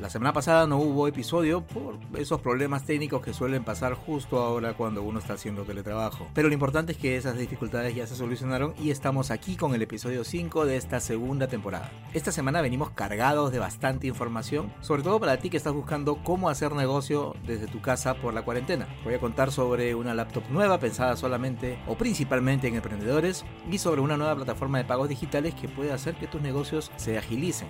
La 0.00 0.08
semana 0.08 0.32
pasada 0.32 0.66
no 0.66 0.78
hubo 0.78 1.06
episodio 1.08 1.60
por 1.60 1.98
esos 2.16 2.40
problemas 2.40 2.86
técnicos 2.86 3.20
que 3.20 3.34
suelen 3.34 3.64
pasar 3.64 3.92
justo 3.92 4.38
ahora 4.38 4.72
cuando 4.72 5.02
uno 5.02 5.18
está 5.18 5.34
haciendo 5.34 5.64
teletrabajo. 5.64 6.26
Pero 6.32 6.48
lo 6.48 6.54
importante 6.54 6.92
es 6.92 6.98
que 6.98 7.18
esas 7.18 7.36
dificultades 7.36 7.94
ya 7.94 8.06
se 8.06 8.16
solucionaron 8.16 8.72
y 8.78 8.92
estamos 8.92 9.30
aquí 9.30 9.56
con 9.56 9.74
el 9.74 9.82
episodio 9.82 10.24
5 10.24 10.64
de 10.64 10.78
esta 10.78 11.00
segunda 11.00 11.48
temporada. 11.48 11.92
Esta 12.14 12.32
semana 12.32 12.62
venimos 12.62 12.88
cargados 12.88 13.52
de 13.52 13.58
bastante 13.58 14.06
información, 14.06 14.72
sobre 14.80 15.02
todo 15.02 15.20
para 15.20 15.36
ti 15.36 15.50
que 15.50 15.58
estás 15.58 15.74
buscando 15.74 16.16
cómo 16.24 16.48
hacer 16.48 16.72
negocio 16.72 17.36
desde 17.46 17.66
tu 17.66 17.82
casa 17.82 18.14
por 18.14 18.32
la 18.32 18.40
cuarentena. 18.42 18.88
Voy 19.04 19.12
a 19.12 19.20
contar 19.20 19.52
sobre 19.52 19.94
una 19.94 20.14
laptop 20.14 20.44
nueva 20.48 20.80
pensada 20.80 21.14
solamente 21.14 21.78
o 21.86 21.94
principalmente 21.96 22.68
en 22.68 22.76
emprendedores 22.76 23.44
y 23.70 23.76
sobre 23.76 24.00
una 24.00 24.16
nueva 24.16 24.34
plataforma 24.34 24.78
de 24.78 24.84
pagos 24.84 25.10
digitales 25.10 25.54
que 25.54 25.68
puede 25.68 25.92
hacer 25.92 26.14
que 26.14 26.26
tus 26.26 26.40
negocios 26.40 26.90
se 26.96 27.18
agilicen. 27.18 27.68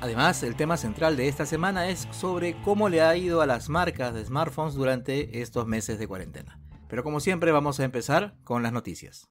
Además, 0.00 0.44
el 0.44 0.54
tema 0.54 0.76
central 0.76 1.16
de 1.16 1.26
esta 1.26 1.44
semana 1.44 1.88
es 1.88 2.06
sobre 2.12 2.54
cómo 2.62 2.88
le 2.88 3.02
ha 3.02 3.16
ido 3.16 3.40
a 3.40 3.46
las 3.46 3.68
marcas 3.68 4.14
de 4.14 4.24
smartphones 4.24 4.74
durante 4.74 5.42
estos 5.42 5.66
meses 5.66 5.98
de 5.98 6.06
cuarentena. 6.06 6.60
Pero 6.88 7.02
como 7.02 7.18
siempre 7.18 7.50
vamos 7.50 7.80
a 7.80 7.84
empezar 7.84 8.36
con 8.44 8.62
las 8.62 8.72
noticias. 8.72 9.28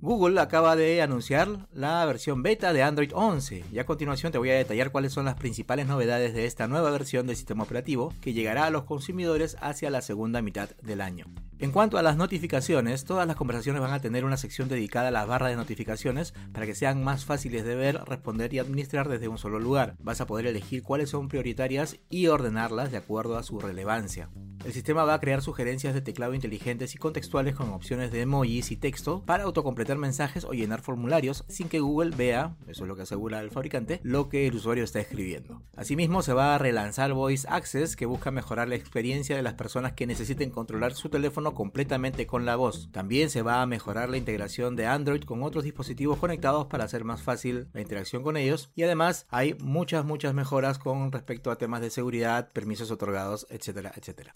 Google 0.00 0.40
acaba 0.40 0.76
de 0.76 1.02
anunciar 1.02 1.68
la 1.72 2.04
versión 2.04 2.42
beta 2.42 2.72
de 2.72 2.82
Android 2.82 3.10
11 3.14 3.64
y 3.72 3.78
a 3.78 3.86
continuación 3.86 4.32
te 4.32 4.38
voy 4.38 4.50
a 4.50 4.56
detallar 4.56 4.90
cuáles 4.90 5.12
son 5.12 5.24
las 5.24 5.34
principales 5.34 5.86
novedades 5.86 6.34
de 6.34 6.46
esta 6.46 6.66
nueva 6.66 6.90
versión 6.90 7.26
del 7.26 7.36
sistema 7.36 7.64
operativo 7.64 8.12
que 8.20 8.32
llegará 8.32 8.64
a 8.64 8.70
los 8.70 8.84
consumidores 8.84 9.56
hacia 9.60 9.90
la 9.90 10.02
segunda 10.02 10.42
mitad 10.42 10.70
del 10.82 11.00
año. 11.00 11.26
En 11.58 11.72
cuanto 11.72 11.98
a 11.98 12.02
las 12.02 12.16
notificaciones, 12.16 13.04
todas 13.04 13.26
las 13.26 13.36
conversaciones 13.36 13.82
van 13.82 13.92
a 13.92 14.00
tener 14.00 14.24
una 14.24 14.38
sección 14.38 14.68
dedicada 14.68 15.08
a 15.08 15.12
las 15.12 15.26
barras 15.26 15.50
de 15.50 15.56
notificaciones 15.56 16.32
para 16.52 16.64
que 16.64 16.74
sean 16.74 17.04
más 17.04 17.24
fáciles 17.24 17.64
de 17.64 17.74
ver, 17.74 18.00
responder 18.06 18.54
y 18.54 18.58
administrar 18.58 19.08
desde 19.08 19.28
un 19.28 19.36
solo 19.36 19.60
lugar. 19.60 19.94
Vas 20.00 20.20
a 20.20 20.26
poder 20.26 20.46
elegir 20.46 20.82
cuáles 20.82 21.10
son 21.10 21.28
prioritarias 21.28 21.98
y 22.08 22.28
ordenarlas 22.28 22.90
de 22.90 22.96
acuerdo 22.96 23.36
a 23.36 23.42
su 23.42 23.60
relevancia. 23.60 24.30
El 24.64 24.74
sistema 24.74 25.04
va 25.04 25.14
a 25.14 25.20
crear 25.20 25.40
sugerencias 25.40 25.94
de 25.94 26.02
teclado 26.02 26.34
inteligentes 26.34 26.94
y 26.94 26.98
contextuales 26.98 27.54
con 27.54 27.70
opciones 27.70 28.12
de 28.12 28.20
emojis 28.20 28.70
y 28.70 28.76
texto 28.76 29.22
para 29.24 29.39
autocompletar 29.40 29.98
mensajes 29.98 30.44
o 30.44 30.52
llenar 30.52 30.80
formularios 30.80 31.44
sin 31.48 31.68
que 31.68 31.80
Google 31.80 32.14
vea, 32.16 32.56
eso 32.68 32.84
es 32.84 32.88
lo 32.88 32.96
que 32.96 33.02
asegura 33.02 33.40
el 33.40 33.50
fabricante, 33.50 34.00
lo 34.02 34.28
que 34.28 34.46
el 34.46 34.54
usuario 34.54 34.84
está 34.84 35.00
escribiendo. 35.00 35.62
Asimismo, 35.76 36.22
se 36.22 36.32
va 36.32 36.54
a 36.54 36.58
relanzar 36.58 37.12
Voice 37.12 37.46
Access 37.48 37.96
que 37.96 38.06
busca 38.06 38.30
mejorar 38.30 38.68
la 38.68 38.74
experiencia 38.74 39.36
de 39.36 39.42
las 39.42 39.54
personas 39.54 39.92
que 39.92 40.06
necesiten 40.06 40.50
controlar 40.50 40.94
su 40.94 41.08
teléfono 41.08 41.54
completamente 41.54 42.26
con 42.26 42.44
la 42.44 42.56
voz. 42.56 42.90
También 42.92 43.30
se 43.30 43.42
va 43.42 43.62
a 43.62 43.66
mejorar 43.66 44.10
la 44.10 44.16
integración 44.16 44.76
de 44.76 44.86
Android 44.86 45.22
con 45.22 45.42
otros 45.42 45.64
dispositivos 45.64 46.18
conectados 46.18 46.66
para 46.66 46.84
hacer 46.84 47.04
más 47.04 47.22
fácil 47.22 47.68
la 47.72 47.80
interacción 47.80 48.22
con 48.22 48.36
ellos 48.36 48.70
y 48.74 48.82
además 48.82 49.26
hay 49.30 49.54
muchas 49.54 50.04
muchas 50.04 50.34
mejoras 50.34 50.78
con 50.78 51.12
respecto 51.12 51.50
a 51.50 51.58
temas 51.58 51.80
de 51.80 51.90
seguridad, 51.90 52.50
permisos 52.52 52.90
otorgados, 52.90 53.46
etcétera, 53.50 53.92
etcétera. 53.96 54.32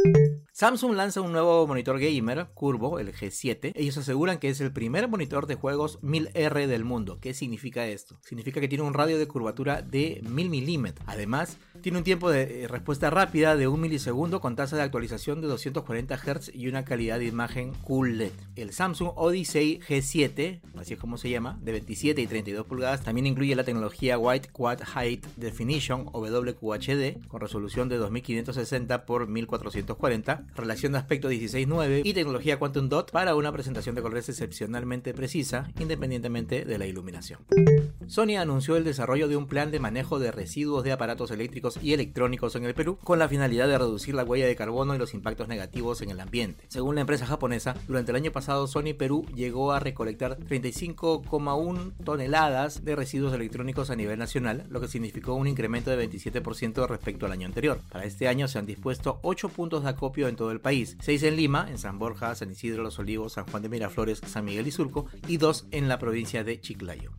Samsung 0.53 0.95
lanza 0.95 1.21
un 1.21 1.33
nuevo 1.33 1.67
monitor 1.67 1.99
gamer, 1.99 2.47
curvo, 2.55 3.01
el 3.01 3.13
G7. 3.13 3.73
Ellos 3.75 3.99
aseguran 3.99 4.39
que 4.39 4.51
es 4.51 4.61
el 4.61 4.73
primer 4.73 4.94
monitor 5.03 5.47
de 5.47 5.57
juegos 5.57 6.01
1000R 6.03 6.67
del 6.67 6.85
mundo. 6.85 7.19
¿Qué 7.21 7.35
significa 7.35 7.87
esto? 7.87 8.17
Significa 8.23 8.61
que 8.61 8.69
tiene 8.69 8.85
un 8.85 8.95
radio 8.95 9.19
de 9.19 9.27
curvatura 9.27 9.83
de 9.83 10.23
1000 10.25 10.49
milímetros. 10.49 11.07
Además, 11.09 11.59
tiene 11.83 11.99
un 11.99 12.05
tiempo 12.05 12.31
de 12.31 12.63
eh, 12.63 12.69
respuesta 12.69 13.11
rápida 13.11 13.57
de 13.57 13.69
1 13.69 13.77
milisegundo 13.77 14.41
con 14.41 14.57
tasa 14.57 14.77
de 14.77 14.83
actualización 14.83 15.41
de 15.41 15.49
240 15.49 16.17
Hz 16.17 16.55
y 16.55 16.69
una 16.69 16.85
calidad 16.85 17.19
de 17.19 17.27
imagen 17.27 17.73
QLED. 17.87 18.33
El 18.57 18.73
Samsung 18.73 19.11
Odyssey 19.17 19.81
G7, 19.81 20.61
así 20.79 20.95
es 20.95 21.01
como 21.01 21.19
se 21.19 21.29
llama, 21.29 21.59
de 21.61 21.73
27 21.73 22.23
y 22.23 22.27
32 22.27 22.65
pulgadas, 22.67 23.03
también 23.03 23.27
incluye 23.27 23.57
la 23.57 23.65
tecnología 23.65 24.19
White 24.19 24.51
Quad 24.53 24.81
Height 24.95 25.27
Definition 25.37 26.07
o 26.13 26.21
WQHD 26.21 27.27
con 27.27 27.41
resolución 27.41 27.89
de 27.89 27.97
2560 27.97 28.95
x 28.95 29.29
1440, 29.29 30.47
relación 30.55 30.93
de 30.93 30.99
aspecto 30.99 31.31
16:9 31.31 32.03
y 32.05 32.15
tecnología 32.15 32.59
Quantum 32.59 32.89
Dot 32.89 33.11
para 33.11 33.35
una 33.35 33.53
presentación 33.53 33.95
de 33.95 34.03
colores 34.03 34.29
precisa 35.15 35.71
independientemente 35.79 36.65
de 36.65 36.79
la 36.79 36.87
iluminación. 36.87 37.41
Sony 38.07 38.37
anunció 38.39 38.77
el 38.77 38.85
desarrollo 38.85 39.29
de 39.29 39.37
un 39.37 39.47
plan 39.47 39.71
de 39.71 39.81
manejo 39.81 40.19
de 40.19 40.31
residuos 40.31 40.85
de 40.85 40.93
aparatos 40.93 41.31
eléctricos 41.31 41.79
y 41.83 41.93
electrónicos 41.93 42.55
en 42.57 42.65
el 42.65 42.75
Perú 42.75 42.99
con 43.03 43.19
la 43.19 43.29
finalidad 43.29 43.69
de 43.69 43.79
reducir 43.79 44.15
la 44.15 44.25
huella 44.25 44.47
de 44.47 44.57
carbono 44.57 44.95
y 44.95 44.99
los 44.99 45.15
impactos 45.15 45.49
negativos 45.49 46.03
en 46.03 46.11
el 46.11 46.21
ambiente. 46.21 46.65
Según 46.69 46.97
la 46.97 47.01
empresa 47.03 47.27
japonesa, 47.27 47.75
durante 47.87 48.13
el 48.13 48.17
año 48.17 48.33
pasado 48.33 48.67
Sony 48.67 48.95
Perú 48.97 49.27
llegó 49.35 49.73
a 49.73 49.81
recolectar 49.81 50.39
35,1 50.39 51.93
toneladas 52.05 52.85
de 52.85 52.97
residuos 52.97 53.33
electrónicos 53.33 53.91
a 53.91 53.97
nivel 53.97 54.19
nacional, 54.19 54.67
lo 54.69 54.81
que 54.81 54.89
significó 54.89 55.35
un 55.35 55.47
incremento 55.47 55.91
de 55.91 56.11
27% 56.11 56.87
respecto 56.87 57.27
al 57.27 57.33
año 57.33 57.47
anterior. 57.47 57.81
Para 57.91 58.05
este 58.05 58.29
año 58.29 58.49
se 58.49 58.59
han 58.59 58.67
dispuesto 58.67 59.19
8 59.23 59.49
puntos 59.49 59.85
de 59.85 59.91
acopio 59.91 60.29
en 60.29 60.37
todo 60.37 60.51
el 60.51 60.61
país, 60.61 60.97
6 61.01 61.23
en 61.25 61.37
Lima, 61.37 61.67
en 61.71 61.79
San 61.79 61.99
Borja, 61.99 62.35
San 62.35 62.51
Isidro, 62.51 62.83
Los 62.83 62.99
Olivos, 62.99 63.35
San 63.35 63.47
Juan 63.47 63.63
de 63.63 63.69
Miraflores, 63.69 64.21
San 64.27 64.45
Miguel 64.45 64.64
y 65.29 65.37
2 65.37 65.69
en 65.71 65.89
la 65.89 65.99
provincia 65.99 66.45
de 66.45 66.61
Chiclayo. 66.61 67.13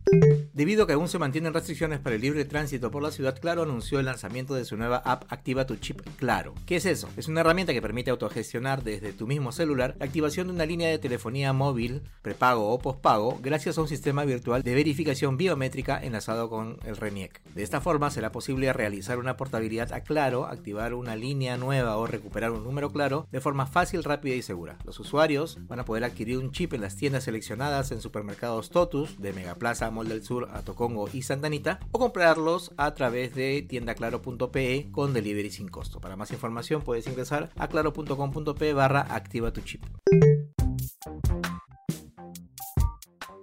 Debido 0.56 0.84
a 0.84 0.86
que 0.86 0.94
aún 0.94 1.06
se 1.06 1.18
mantienen 1.18 1.52
restricciones 1.52 2.00
para 2.00 2.16
el 2.16 2.22
libre 2.22 2.46
tránsito 2.46 2.90
por 2.90 3.02
la 3.02 3.10
ciudad, 3.10 3.38
Claro 3.38 3.64
anunció 3.64 4.00
el 4.00 4.06
lanzamiento 4.06 4.54
de 4.54 4.64
su 4.64 4.78
nueva 4.78 5.02
app 5.04 5.30
Activa 5.30 5.66
tu 5.66 5.76
Chip 5.76 6.00
Claro. 6.16 6.54
¿Qué 6.64 6.76
es 6.76 6.86
eso? 6.86 7.10
Es 7.18 7.28
una 7.28 7.42
herramienta 7.42 7.74
que 7.74 7.82
permite 7.82 8.10
autogestionar 8.10 8.82
desde 8.82 9.12
tu 9.12 9.26
mismo 9.26 9.52
celular 9.52 9.96
la 9.98 10.06
activación 10.06 10.46
de 10.46 10.54
una 10.54 10.64
línea 10.64 10.88
de 10.88 10.98
telefonía 10.98 11.52
móvil, 11.52 12.00
prepago 12.22 12.70
o 12.70 12.78
pospago, 12.78 13.38
gracias 13.42 13.76
a 13.76 13.82
un 13.82 13.88
sistema 13.88 14.24
virtual 14.24 14.62
de 14.62 14.74
verificación 14.74 15.36
biométrica 15.36 16.02
enlazado 16.02 16.48
con 16.48 16.78
el 16.86 16.96
RENIEC. 16.96 17.42
De 17.54 17.62
esta 17.62 17.82
forma 17.82 18.10
será 18.10 18.32
posible 18.32 18.72
realizar 18.72 19.18
una 19.18 19.36
portabilidad 19.36 19.92
a 19.92 20.04
Claro, 20.04 20.46
activar 20.46 20.94
una 20.94 21.16
línea 21.16 21.58
nueva 21.58 21.98
o 21.98 22.06
recuperar 22.06 22.52
un 22.52 22.64
número 22.64 22.90
claro 22.90 23.28
de 23.30 23.42
forma 23.42 23.66
fácil, 23.66 24.02
rápida 24.04 24.34
y 24.34 24.40
segura. 24.40 24.78
Los 24.86 25.00
usuarios 25.00 25.58
van 25.68 25.80
a 25.80 25.84
poder 25.84 26.04
adquirir 26.04 26.38
un 26.38 26.50
chip 26.50 26.72
en 26.72 26.80
las 26.80 26.96
tiendas 26.96 27.24
seleccionadas 27.24 27.92
en 27.92 28.00
supermercados 28.00 28.70
Totus 28.70 29.20
de 29.20 29.34
Megaplaza, 29.34 29.90
Mall 29.90 30.08
del 30.08 30.24
Sur, 30.24 30.45
Atocongo 30.52 31.08
y 31.12 31.22
Santanita 31.22 31.80
o 31.92 31.98
comprarlos 31.98 32.72
a 32.76 32.94
través 32.94 33.34
de 33.34 33.62
tiendaclaro.pe 33.62 34.88
con 34.92 35.12
delivery 35.12 35.50
sin 35.50 35.68
costo. 35.68 36.00
Para 36.00 36.16
más 36.16 36.30
información 36.30 36.82
puedes 36.82 37.06
ingresar 37.06 37.50
a 37.56 37.68
claro.com.pe 37.68 38.72
barra 38.72 39.00
activa 39.00 39.52
tu 39.52 39.60
chip. 39.62 39.82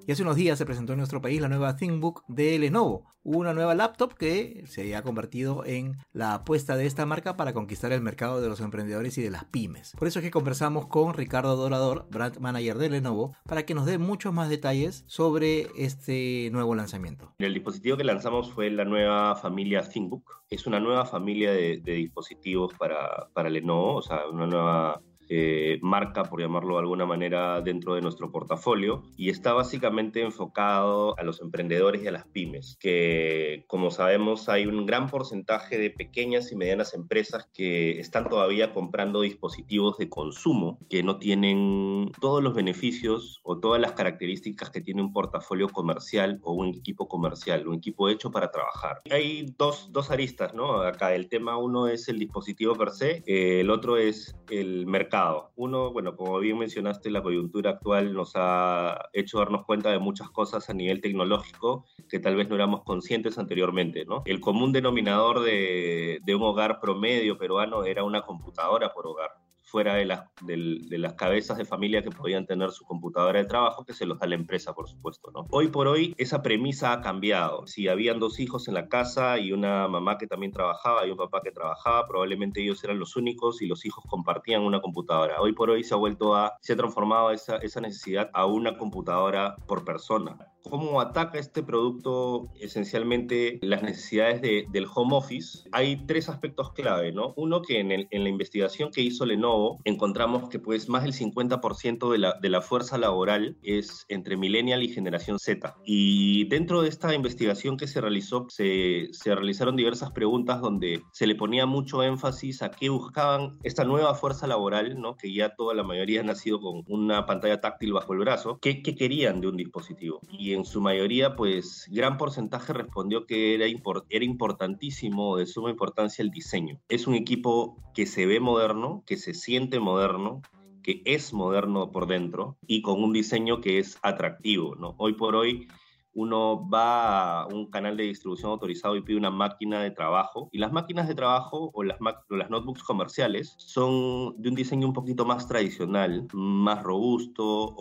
Y 0.06 0.12
hace 0.12 0.24
unos 0.24 0.36
días 0.36 0.58
se 0.58 0.66
presentó 0.66 0.92
en 0.94 1.00
nuestro 1.00 1.22
país 1.22 1.40
la 1.40 1.48
nueva 1.48 1.78
ThinkBook 1.78 2.26
de 2.28 2.60
Lenovo, 2.60 3.06
una 3.24 3.54
nueva 3.54 3.74
laptop 3.74 4.14
que 4.16 4.64
se 4.68 4.96
ha 4.98 5.02
convertido 5.02 5.64
en 5.66 5.96
la 6.12 6.34
apuesta 6.34 6.76
de 6.76 6.86
esta 6.86 7.06
marca 7.06 7.38
para 7.38 7.54
conquistar 7.54 7.94
el 7.94 8.02
mercado 8.02 8.42
de 8.42 8.50
los 8.50 8.60
emprendedores 8.60 9.18
y 9.18 9.22
de 9.22 9.32
las 9.32 9.46
pymes. 9.46 9.94
Por 9.98 10.10
eso 10.10 10.20
es 10.20 10.26
que 10.26 10.32
conversamos 10.32 10.88
con 10.88 11.14
Ricardo 11.14 11.56
Dorador, 11.56 12.06
brand 12.10 12.38
manager 12.40 12.78
de 12.80 12.90
Lenovo, 12.90 13.34
para 13.46 13.66
que 13.66 13.74
nos 13.74 13.86
dé 13.86 13.98
muchos 13.98 14.34
más 14.34 14.50
detalles 14.50 15.06
sobre 15.08 15.70
este 15.78 16.50
nuevo 16.52 16.76
lanzamiento. 16.76 17.34
El 17.40 17.54
dispositivo 17.54 17.96
que 17.96 18.04
lanzamos 18.04 18.52
fue 18.52 18.70
la 18.72 18.84
nueva 18.84 19.36
familia 19.38 19.88
ThinkBook. 19.88 20.44
Es 20.50 20.68
una 20.68 20.82
nueva 20.82 21.06
familia 21.06 21.54
de, 21.54 21.78
de 21.78 21.94
dispositivos 21.94 22.74
para, 22.74 23.30
para 23.34 23.50
Lenovo, 23.50 23.96
o 23.96 24.02
sea, 24.02 24.28
una 24.30 24.48
nueva 24.48 25.02
eh, 25.30 25.80
marca, 25.82 26.24
por 26.24 26.42
llamarlo 26.42 26.76
de 26.76 26.82
alguna 26.82 27.06
manera, 27.06 27.62
dentro 27.62 27.96
de 27.96 28.02
nuestro 28.02 28.32
portafolio 28.32 29.04
y 29.18 29.30
está 29.30 29.54
básicamente 29.54 30.22
enfocado 30.22 31.18
a 31.18 31.24
los 31.24 31.42
emprendedores 31.42 32.04
y 32.04 32.08
a 32.08 32.12
las 32.12 32.28
pymes, 32.28 32.78
que 32.80 33.66
como 33.68 33.92
sabemos 33.92 34.50
hay 34.50 34.66
un 34.66 34.86
gran 34.86 35.10
porcentaje 35.10 35.78
de 35.78 35.90
pequeñas 35.90 36.52
y 36.52 36.56
medianas 36.56 36.94
empresas 36.94 37.48
que 37.54 38.00
están 38.00 38.30
todavía 38.30 38.74
comprando 38.74 39.22
dispositivos 39.22 39.98
de 39.98 40.10
consumo 40.10 40.80
que 40.90 41.04
no 41.04 41.18
tienen 41.18 42.12
todos 42.20 42.44
los 42.44 42.54
beneficios 42.54 43.40
o 43.44 43.60
todas 43.60 43.82
las 43.82 43.94
características 43.94 44.70
que 44.70 44.82
tiene 44.82 45.02
un 45.02 45.14
portafolio 45.14 45.70
comercial 45.70 46.40
o 46.44 46.54
un 46.54 46.70
equipo 46.70 47.08
comercial, 47.08 47.68
un 47.68 47.76
equipo 47.76 48.10
hecho 48.10 48.32
para 48.32 48.52
trabajar. 48.52 49.02
Hay 49.10 49.54
dos, 49.58 49.92
dos 49.92 50.12
aristas, 50.12 50.54
¿no? 50.54 50.82
Acá 50.82 51.14
el 51.14 51.30
tema 51.30 51.58
uno 51.58 51.88
es 51.88 52.08
el 52.08 52.20
dispositivo 52.20 52.76
per 52.76 52.92
se, 52.92 53.24
eh, 53.26 53.62
el 53.62 53.70
otro 53.70 53.98
es 53.98 54.36
el 54.50 54.86
mercado 54.86 55.23
uno, 55.56 55.92
bueno, 55.92 56.16
como 56.16 56.40
bien 56.40 56.58
mencionaste, 56.58 57.10
la 57.10 57.22
coyuntura 57.22 57.72
actual 57.72 58.14
nos 58.14 58.34
ha 58.36 59.10
hecho 59.14 59.40
darnos 59.40 59.66
cuenta 59.66 59.92
de 59.92 60.00
muchas 60.00 60.30
cosas 60.30 60.70
a 60.70 60.74
nivel 60.74 61.02
tecnológico 61.02 61.86
que 62.10 62.20
tal 62.20 62.36
vez 62.36 62.50
no 62.50 62.56
éramos 62.56 62.84
conscientes 62.84 63.38
anteriormente, 63.38 64.06
¿no? 64.06 64.24
El 64.26 64.40
común 64.40 64.72
denominador 64.72 65.42
de, 65.42 66.20
de 66.24 66.36
un 66.36 66.44
hogar 66.44 66.80
promedio 66.80 67.38
peruano 67.38 67.84
era 67.84 68.04
una 68.04 68.22
computadora 68.22 68.94
por 68.94 69.08
hogar. 69.08 69.43
Fuera 69.74 69.96
de 69.96 70.06
las, 70.06 70.26
de, 70.44 71.00
las 71.00 71.16
cabezas 71.16 71.58
de 71.58 71.66
familia 71.66 72.04
que 72.04 72.12
podían 72.12 72.46
tener 72.46 72.70
su 72.70 72.86
computadora 72.86 73.40
de 73.40 73.46
trabajo, 73.46 73.84
que 73.84 73.96
se 73.96 74.06
los 74.06 74.20
da 74.20 74.28
la 74.28 74.36
empresa, 74.36 74.76
por 74.76 74.88
supuesto. 74.88 75.32
¿no? 75.32 75.48
Hoy 75.50 75.70
por 75.70 75.88
hoy 75.88 76.14
esa 76.20 76.44
premisa 76.44 76.94
ha 76.94 77.02
cambiado. 77.02 77.66
Si 77.66 77.88
habían 77.88 78.20
dos 78.20 78.40
hijos 78.40 78.68
en 78.68 78.76
la 78.76 78.88
casa 78.88 79.40
y 79.40 79.52
una 79.52 79.88
mamá 79.88 80.20
que 80.20 80.28
también 80.28 80.52
trabajaba 80.52 81.08
y 81.08 81.10
un 81.10 81.18
papá 81.18 81.42
que 81.44 81.50
trabajaba, 81.50 82.08
probablemente 82.08 82.62
ellos 82.62 82.84
eran 82.84 83.00
los 83.00 83.16
únicos 83.16 83.64
y 83.64 83.66
los 83.66 83.84
hijos 83.84 84.04
compartían 84.08 84.62
una 84.62 84.80
computadora. 84.80 85.42
Hoy 85.42 85.54
por 85.54 85.72
hoy 85.72 85.84
se 85.84 85.96
ha 85.96 85.98
vuelto 85.98 86.36
a, 86.36 86.56
se 86.62 86.74
ha 86.74 86.78
transformado 86.78 87.32
esa, 87.32 87.58
esa 87.58 87.82
necesidad 87.82 88.30
a 88.32 88.46
una 88.46 88.78
computadora 88.78 89.56
por 89.66 89.84
persona. 89.84 90.53
¿Cómo 90.70 91.02
ataca 91.02 91.40
este 91.40 91.62
producto 91.62 92.50
esencialmente 92.60 93.60
las 93.62 93.84
necesidades 93.84 94.42
de, 94.42 94.66
del 94.72 94.88
home 94.94 95.16
office? 95.16 95.68
Hay 95.72 96.06
tres 96.06 96.30
aspectos 96.30 96.72
clave, 96.72 97.12
¿no? 97.12 97.34
Uno 97.36 97.62
que 97.62 97.80
en, 97.80 97.92
el, 97.92 98.08
en 98.12 98.24
la 98.24 98.30
investigación 98.30 98.92
que 98.92 99.02
hizo 99.02 99.26
Lenovo 99.26 99.80
encontramos 99.84 100.50
que 100.50 100.60
pues 100.60 100.88
más 100.88 101.04
del 101.04 101.14
50% 101.14 102.12
de 102.12 102.18
la, 102.18 102.40
de 102.42 102.50
la 102.50 102.62
fuerza 102.62 102.98
laboral 102.98 103.58
es 103.62 104.06
entre 104.08 104.38
millennial 104.38 104.84
y 104.84 104.90
generación 104.90 105.38
Z. 105.38 105.76
Y 105.86 106.46
dentro 106.46 106.82
de 106.82 106.90
esta 106.90 107.14
investigación 107.14 107.78
que 107.78 107.88
se 107.88 108.00
realizó, 108.00 108.46
se, 108.50 109.10
se 109.12 109.36
realizaron 109.36 109.76
diversas 109.76 110.12
preguntas 110.12 110.62
donde 110.62 111.02
se 111.12 111.28
le 111.28 111.36
ponía 111.36 111.66
mucho 111.66 112.04
énfasis 112.04 112.62
a 112.62 112.72
qué 112.72 112.90
buscaban 112.90 113.58
esta 113.64 113.84
nueva 113.84 114.16
fuerza 114.16 114.48
laboral, 114.48 115.00
¿no? 115.00 115.18
Que 115.18 115.34
ya 115.34 115.56
toda 115.56 115.74
la 115.74 115.84
mayoría 115.84 116.22
ha 116.22 116.24
nacido 116.24 116.62
con 116.62 116.84
una 116.88 117.26
pantalla 117.26 117.60
táctil 117.60 117.94
bajo 117.94 118.14
el 118.14 118.20
brazo. 118.20 118.58
¿Qué, 118.62 118.82
qué 118.82 118.96
querían 118.96 119.42
de 119.42 119.48
un 119.48 119.58
dispositivo? 119.58 120.22
Y 120.32 120.53
en 120.54 120.66
su 120.66 120.82
mayoría, 120.82 121.36
pues 121.36 121.88
gran 121.92 122.18
porcentaje 122.18 122.74
respondió 122.74 123.26
que 123.26 123.56
era, 123.56 123.66
era 124.10 124.26
importantísimo, 124.26 125.38
de 125.38 125.46
suma 125.46 125.70
importancia 125.70 126.22
el 126.22 126.32
diseño. 126.32 126.80
Es 126.90 127.08
un 127.08 127.16
equipo 127.16 127.78
que 127.94 128.06
se 128.06 128.26
ve 128.26 128.40
moderno, 128.40 129.04
que 129.06 129.18
se 129.18 129.34
siente 129.34 129.80
moderno, 129.80 130.42
que 130.84 131.02
es 131.06 131.34
moderno 131.34 131.92
por 131.92 132.08
dentro 132.08 132.58
y 132.68 132.82
con 132.82 133.02
un 133.04 133.14
diseño 133.14 133.62
que 133.62 133.80
es 133.80 133.98
atractivo, 134.02 134.76
¿no? 134.76 134.96
Hoy 134.98 135.14
por 135.14 135.36
hoy 135.36 135.68
uno 136.14 136.68
va 136.70 137.42
a 137.42 137.48
un 137.48 137.70
canal 137.70 137.98
de 137.98 138.04
distribución 138.04 138.52
autorizado 138.52 138.96
y 138.96 139.02
pide 139.02 139.18
una 139.18 139.32
máquina 139.32 139.82
de 139.82 139.92
trabajo. 139.92 140.50
Y 140.52 140.60
las 140.60 140.72
máquinas 140.72 141.08
de 141.08 141.16
trabajo 141.16 141.72
o 141.74 141.84
las, 141.84 142.00
notebooks 142.00 142.84
comerciales 142.84 143.56
son 143.58 144.36
de 144.42 144.50
un 144.50 144.56
diseño 144.56 144.88
un 144.88 144.94
poquito 144.94 145.26
más 145.26 145.48
tradicional, 145.48 146.28
más 146.34 146.84
robusto 146.84 147.74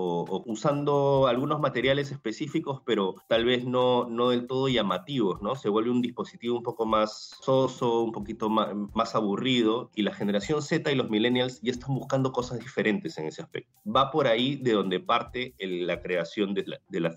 usando 0.46 1.26
algunos 1.26 1.61
materiales 1.61 2.11
específicos, 2.11 2.82
pero 2.84 3.17
tal 3.29 3.44
vez 3.44 3.64
no, 3.64 4.06
no 4.08 4.31
del 4.31 4.46
todo 4.46 4.69
llamativos, 4.69 5.43
¿no? 5.43 5.55
Se 5.55 5.69
vuelve 5.69 5.90
un 5.90 6.02
dispositivo 6.02 6.56
un 6.56 6.62
poco 6.62 6.87
más 6.87 7.37
soso, 7.43 8.02
un 8.02 8.12
poquito 8.12 8.49
más, 8.49 9.14
aburrido. 9.14 9.90
Y 9.94 10.02
la 10.02 10.14
generación 10.14 10.62
Z 10.62 10.90
y 10.90 10.94
los 10.94 11.11
millennials 11.11 11.61
ya 11.61 11.73
están 11.73 11.94
buscando 11.94 12.32
cosas 12.32 12.58
diferentes 12.61 13.19
en 13.19 13.26
ese 13.26 13.43
aspecto. 13.43 13.73
Va 13.85 14.11
por 14.11 14.26
ahí 14.26 14.56
de 14.56 14.73
donde 14.73 15.00
parte 15.00 15.55
la 15.58 16.00
creación 16.00 16.55
de 16.55 16.64
la, 16.67 16.81
de 16.88 17.00
la 17.00 17.11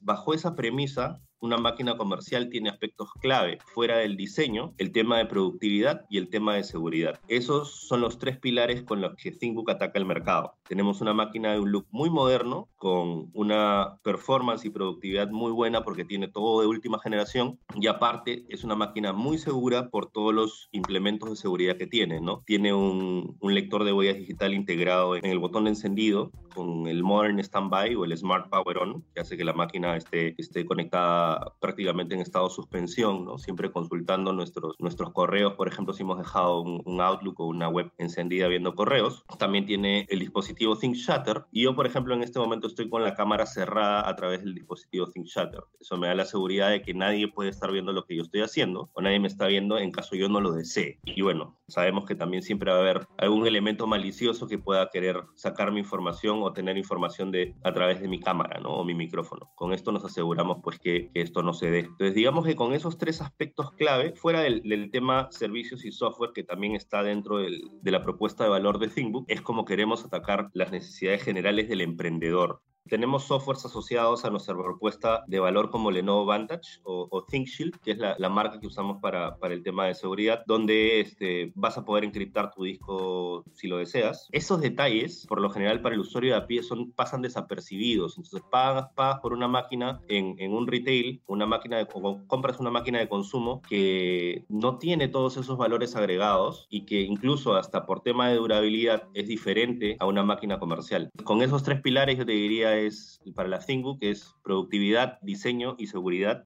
Bajo 0.00 0.34
esa 0.34 0.54
premisa, 0.54 1.20
una 1.40 1.56
máquina 1.56 1.96
comercial 1.96 2.48
tiene 2.50 2.70
aspectos 2.70 3.12
clave 3.20 3.58
fuera 3.66 3.98
del 3.98 4.16
diseño, 4.16 4.74
el 4.78 4.92
tema 4.92 5.18
de 5.18 5.26
productividad 5.26 6.04
y 6.08 6.18
el 6.18 6.28
tema 6.28 6.54
de 6.54 6.64
seguridad. 6.64 7.20
Esos 7.28 7.70
son 7.70 8.00
los 8.00 8.18
tres 8.18 8.38
pilares 8.38 8.82
con 8.82 9.00
los 9.00 9.14
que 9.16 9.30
ThinkBook 9.30 9.70
ataca 9.70 9.98
el 9.98 10.04
mercado. 10.04 10.54
Tenemos 10.68 11.00
una 11.00 11.14
máquina 11.14 11.52
de 11.52 11.60
un 11.60 11.72
look 11.72 11.86
muy 11.90 12.10
moderno, 12.10 12.68
con 12.76 13.30
una 13.34 13.98
performance 14.02 14.64
y 14.64 14.70
productividad 14.70 15.30
muy 15.30 15.52
buena 15.52 15.82
porque 15.84 16.04
tiene 16.04 16.28
todo 16.28 16.60
de 16.60 16.66
última 16.66 16.98
generación 16.98 17.58
y 17.74 17.86
aparte 17.86 18.44
es 18.48 18.64
una 18.64 18.74
máquina 18.74 19.12
muy 19.12 19.38
segura 19.38 19.88
por 19.90 20.10
todos 20.10 20.34
los 20.34 20.68
implementos 20.72 21.30
de 21.30 21.36
seguridad 21.36 21.76
que 21.76 21.86
tiene, 21.86 22.20
¿no? 22.20 22.42
Tiene 22.46 22.72
un, 22.72 23.36
lector 23.42 23.82
de 23.82 23.92
huellas 23.92 24.16
digital 24.18 24.54
integrado 24.54 25.16
en 25.16 25.24
el 25.24 25.38
botón 25.38 25.66
encendido 25.66 26.30
con 26.54 26.86
el 26.86 27.02
Modern 27.02 27.42
Standby 27.42 27.94
o 27.96 28.04
el 28.04 28.16
Smart 28.16 28.48
Power 28.50 28.78
On, 28.78 29.04
que 29.14 29.20
hace 29.20 29.36
que 29.36 29.44
la 29.44 29.52
máquina 29.52 29.96
esté, 29.96 30.34
esté 30.38 30.64
conectada 30.64 31.27
prácticamente 31.60 32.14
en 32.14 32.20
estado 32.20 32.48
de 32.48 32.54
suspensión, 32.54 33.24
¿no? 33.24 33.38
Siempre 33.38 33.70
consultando 33.70 34.32
nuestros, 34.32 34.74
nuestros 34.78 35.12
correos, 35.12 35.54
por 35.54 35.68
ejemplo, 35.68 35.94
si 35.94 36.02
hemos 36.02 36.18
dejado 36.18 36.60
un, 36.62 36.98
Outlook 37.00 37.40
o 37.40 37.46
una 37.46 37.68
web 37.68 37.92
encendida 37.98 38.48
viendo 38.48 38.74
correos. 38.74 39.24
También 39.38 39.66
tiene 39.66 40.06
el 40.10 40.18
dispositivo 40.18 40.76
Think 40.76 40.96
Shutter 40.96 41.44
y 41.52 41.62
yo, 41.62 41.76
por 41.76 41.86
ejemplo, 41.86 42.14
en 42.14 42.22
este 42.22 42.38
momento 42.38 42.66
estoy 42.66 42.88
con 42.88 43.04
la 43.04 43.14
cámara 43.14 43.46
cerrada 43.46 44.08
a 44.08 44.16
través 44.16 44.42
del 44.42 44.54
dispositivo 44.54 45.06
Think 45.06 45.26
Shutter. 45.26 45.62
Eso 45.80 45.96
me 45.96 46.08
da 46.08 46.14
la 46.14 46.24
seguridad 46.24 46.70
de 46.70 46.82
que 46.82 46.94
nadie 46.94 47.28
puede 47.28 47.50
estar 47.50 47.70
viendo 47.70 47.92
lo 47.92 48.04
que 48.04 48.16
yo 48.16 48.22
estoy 48.22 48.40
haciendo 48.40 48.90
o 48.92 49.00
nadie 49.00 49.20
me 49.20 49.28
está 49.28 49.46
viendo 49.46 49.78
en 49.78 49.92
caso 49.92 50.16
yo 50.16 50.28
no 50.28 50.40
lo 50.40 50.52
desee. 50.52 50.98
Y 51.04 51.22
bueno, 51.22 51.56
sabemos 51.68 52.04
que 52.04 52.14
también 52.14 52.42
siempre 52.42 52.70
va 52.70 52.78
a 52.78 52.80
haber 52.80 53.06
algún 53.18 53.46
elemento 53.46 53.86
malicioso 53.86 54.48
que 54.48 54.58
pueda 54.58 54.90
querer 54.90 55.22
sacar 55.34 55.72
mi 55.72 55.80
información 55.80 56.42
o 56.42 56.52
tener 56.52 56.76
información 56.76 57.30
de, 57.30 57.54
a 57.62 57.72
través 57.72 58.00
de 58.00 58.08
mi 58.08 58.20
cámara 58.20 58.60
¿no? 58.60 58.70
o 58.70 58.84
mi 58.84 58.94
micrófono. 58.94 59.50
Con 59.54 59.72
esto 59.72 59.92
nos 59.92 60.04
aseguramos 60.04 60.58
pues 60.62 60.78
que, 60.78 61.10
que 61.12 61.17
esto 61.20 61.42
no 61.42 61.52
se 61.52 61.70
dé. 61.70 61.80
Entonces, 61.80 62.14
digamos 62.14 62.46
que 62.46 62.56
con 62.56 62.72
esos 62.72 62.98
tres 62.98 63.20
aspectos 63.20 63.72
clave, 63.72 64.14
fuera 64.14 64.40
del, 64.40 64.90
tema 64.90 65.28
servicios 65.30 65.84
y 65.84 65.92
software, 65.92 66.32
que 66.34 66.44
también 66.44 66.74
está 66.74 67.02
dentro 67.02 67.38
de 67.38 67.90
la 67.90 68.02
propuesta 68.02 68.44
de 68.44 68.50
valor 68.50 68.78
de 68.78 68.88
ThinkBook, 68.88 69.24
es 69.28 69.40
como 69.40 69.64
queremos 69.64 70.04
atacar 70.04 70.50
las 70.54 70.70
necesidades 70.72 71.22
generales 71.22 71.68
del 71.68 71.80
emprendedor. 71.80 72.62
Tenemos 72.88 73.24
softwares 73.24 73.64
asociados 73.64 74.24
a 74.24 74.30
nuestra 74.30 74.54
propuesta 74.54 75.24
de 75.26 75.40
valor 75.40 75.70
como 75.70 75.90
Lenovo 75.90 76.24
Vantage 76.24 76.80
o, 76.84 77.24
ThinkShield, 77.28 77.78
que 77.80 77.92
es 77.92 77.98
la, 77.98 78.28
marca 78.28 78.60
que 78.60 78.66
usamos 78.66 79.00
para, 79.00 79.36
para, 79.36 79.54
el 79.54 79.62
tema 79.62 79.86
de 79.86 79.94
seguridad, 79.94 80.42
donde 80.46 81.00
este, 81.00 81.52
vas 81.54 81.76
a 81.78 81.84
poder 81.84 82.04
encriptar 82.04 82.52
tu 82.52 82.64
disco 82.64 83.44
si 83.54 83.68
lo 83.68 83.78
deseas. 83.78 84.28
Esos 84.32 84.60
detalles, 84.60 85.26
por 85.26 85.40
lo 85.40 85.50
general 85.50 85.80
para 85.82 85.94
el 85.94 86.00
usuario 86.00 86.32
de 86.32 86.38
a 86.38 86.46
pie, 86.46 86.62
son, 86.62 86.92
pasan 86.92 87.22
desapercibidos. 87.22 88.16
Entonces 88.16 88.42
pagas, 88.50 88.88
pagas 88.94 89.20
por 89.20 89.32
una 89.32 89.48
máquina 89.48 90.00
en, 90.08 90.36
en 90.38 90.52
un 90.52 90.66
retail, 90.66 91.22
una 91.26 91.46
máquina 91.46 91.78
de, 91.78 91.88
o 91.92 92.26
compras 92.26 92.60
una 92.60 92.70
máquina 92.70 92.98
de 92.98 93.08
consumo 93.08 93.62
que 93.68 94.44
no 94.48 94.78
tiene 94.78 95.08
todos 95.08 95.36
esos 95.36 95.56
valores 95.58 95.96
agregados 95.96 96.66
y 96.70 96.84
que 96.86 97.02
incluso 97.02 97.54
hasta 97.54 97.86
por 97.86 98.00
tema 98.00 98.28
de 98.28 98.36
durabilidad 98.36 99.04
es 99.14 99.28
diferente 99.28 99.96
a 99.98 100.06
una 100.06 100.22
máquina 100.22 100.58
comercial. 100.58 101.10
Con 101.24 101.42
esos 101.42 101.62
tres 101.62 101.80
pilares 101.80 102.18
yo 102.18 102.26
te 102.26 102.32
diría 102.32 102.77
es 102.78 103.20
para 103.34 103.48
la 103.48 103.58
ThinkBook 103.58 103.98
es 104.00 104.34
productividad, 104.42 105.18
diseño 105.22 105.76
y 105.78 105.86
seguridad. 105.88 106.44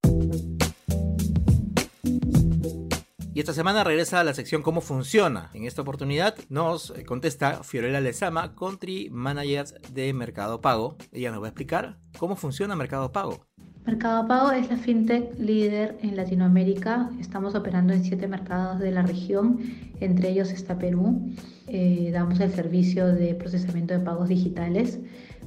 Y 3.35 3.41
esta 3.41 3.55
semana 3.55 3.83
regresa 3.83 4.21
a 4.21 4.25
la 4.25 4.35
sección 4.35 4.61
Cómo 4.61 4.83
funciona. 4.83 5.49
En 5.55 5.65
esta 5.65 5.81
oportunidad 5.81 6.35
nos 6.51 6.93
contesta 7.07 7.63
Fiorella 7.65 7.99
Lezama, 7.99 8.55
Country 8.55 9.09
Manager 9.11 9.65
de 9.91 10.13
Mercado 10.13 10.61
Pago. 10.61 10.97
Ella 11.13 11.31
nos 11.31 11.41
va 11.41 11.47
a 11.47 11.49
explicar 11.49 11.97
cómo 12.19 12.37
funciona 12.37 12.77
Mercado 12.77 13.11
Pago. 13.11 13.47
Mercado 13.87 14.29
Pago 14.29 14.53
es 14.53 14.69
la 14.69 14.77
fintech 14.77 15.39
líder 15.39 15.97
en 16.03 16.15
Latinoamérica. 16.15 17.11
Estamos 17.19 17.55
operando 17.55 17.95
en 17.95 18.05
siete 18.05 18.29
mercados 18.29 18.79
de 18.81 18.93
la 18.93 19.01
región, 19.01 19.61
entre 20.01 20.29
ellos 20.29 20.51
está 20.51 20.79
Perú. 20.79 21.33
Eh, 21.69 22.11
damos 22.13 22.39
el 22.39 22.53
servicio 22.53 23.09
de 23.09 23.35
procesamiento 23.35 23.95
de 23.95 24.01
pagos 24.01 24.29
digitales 24.29 25.01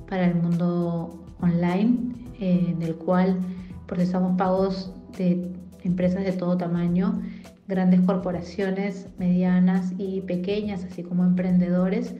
para 0.08 0.26
el 0.26 0.36
mundo 0.36 1.24
online, 1.42 2.16
eh, 2.40 2.76
el 2.80 2.96
cual 2.96 3.40
procesamos 3.88 4.38
pagos 4.38 4.94
de 5.18 5.52
empresas 5.84 6.24
de 6.24 6.32
todo 6.32 6.58
tamaño, 6.58 7.22
grandes 7.68 8.02
corporaciones, 8.02 9.08
medianas 9.18 9.94
y 9.98 10.22
pequeñas, 10.22 10.84
así 10.84 11.04
como 11.04 11.24
emprendedores, 11.24 12.16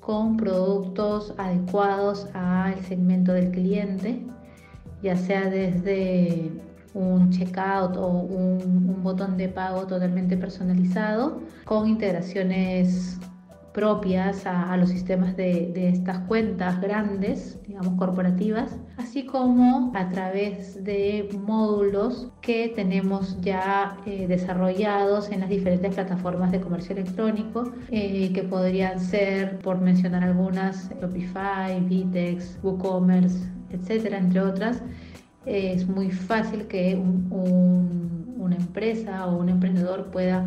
con 0.00 0.36
productos 0.36 1.34
adecuados 1.36 2.28
al 2.34 2.76
segmento 2.84 3.32
del 3.32 3.50
cliente, 3.50 4.24
ya 5.02 5.16
sea 5.16 5.50
desde 5.50 6.52
un 6.94 7.30
checkout 7.30 7.96
o 7.96 8.06
un, 8.06 8.88
un 8.88 9.02
botón 9.02 9.36
de 9.36 9.48
pago 9.48 9.86
totalmente 9.86 10.36
personalizado, 10.36 11.40
con 11.64 11.88
integraciones 11.88 13.18
propias 13.76 14.46
a, 14.46 14.74
los 14.78 14.88
sistemas 14.88 15.36
de, 15.36 15.90
estas 15.90 16.20
cuentas 16.20 16.80
grandes, 16.80 17.60
digamos 17.66 17.92
corporativas, 17.98 18.74
así 18.96 19.26
como 19.26 19.92
a 19.94 20.08
través 20.08 20.82
de 20.82 21.28
módulos 21.46 22.32
que 22.40 22.72
tenemos 22.74 23.38
ya 23.42 23.98
eh, 24.06 24.26
desarrollados 24.28 25.30
en 25.30 25.40
las 25.40 25.50
diferentes 25.50 25.94
plataformas 25.94 26.52
de 26.52 26.60
comercio 26.62 26.96
electrónico, 26.96 27.70
eh, 27.90 28.32
que 28.32 28.44
podrían 28.44 28.98
ser, 28.98 29.58
por 29.58 29.78
mencionar 29.78 30.24
algunas, 30.24 30.88
Shopify, 30.98 31.78
Vitex, 31.80 32.58
WooCommerce, 32.62 33.46
etcétera, 33.68 34.16
entre 34.16 34.40
otras. 34.40 34.80
es 35.44 35.86
muy 35.86 36.10
fácil 36.10 36.66
que 36.66 36.96
una 36.96 38.56
empresa 38.56 39.26
o 39.26 39.36
un 39.36 39.50
emprendedor 39.50 40.06
pueda 40.10 40.46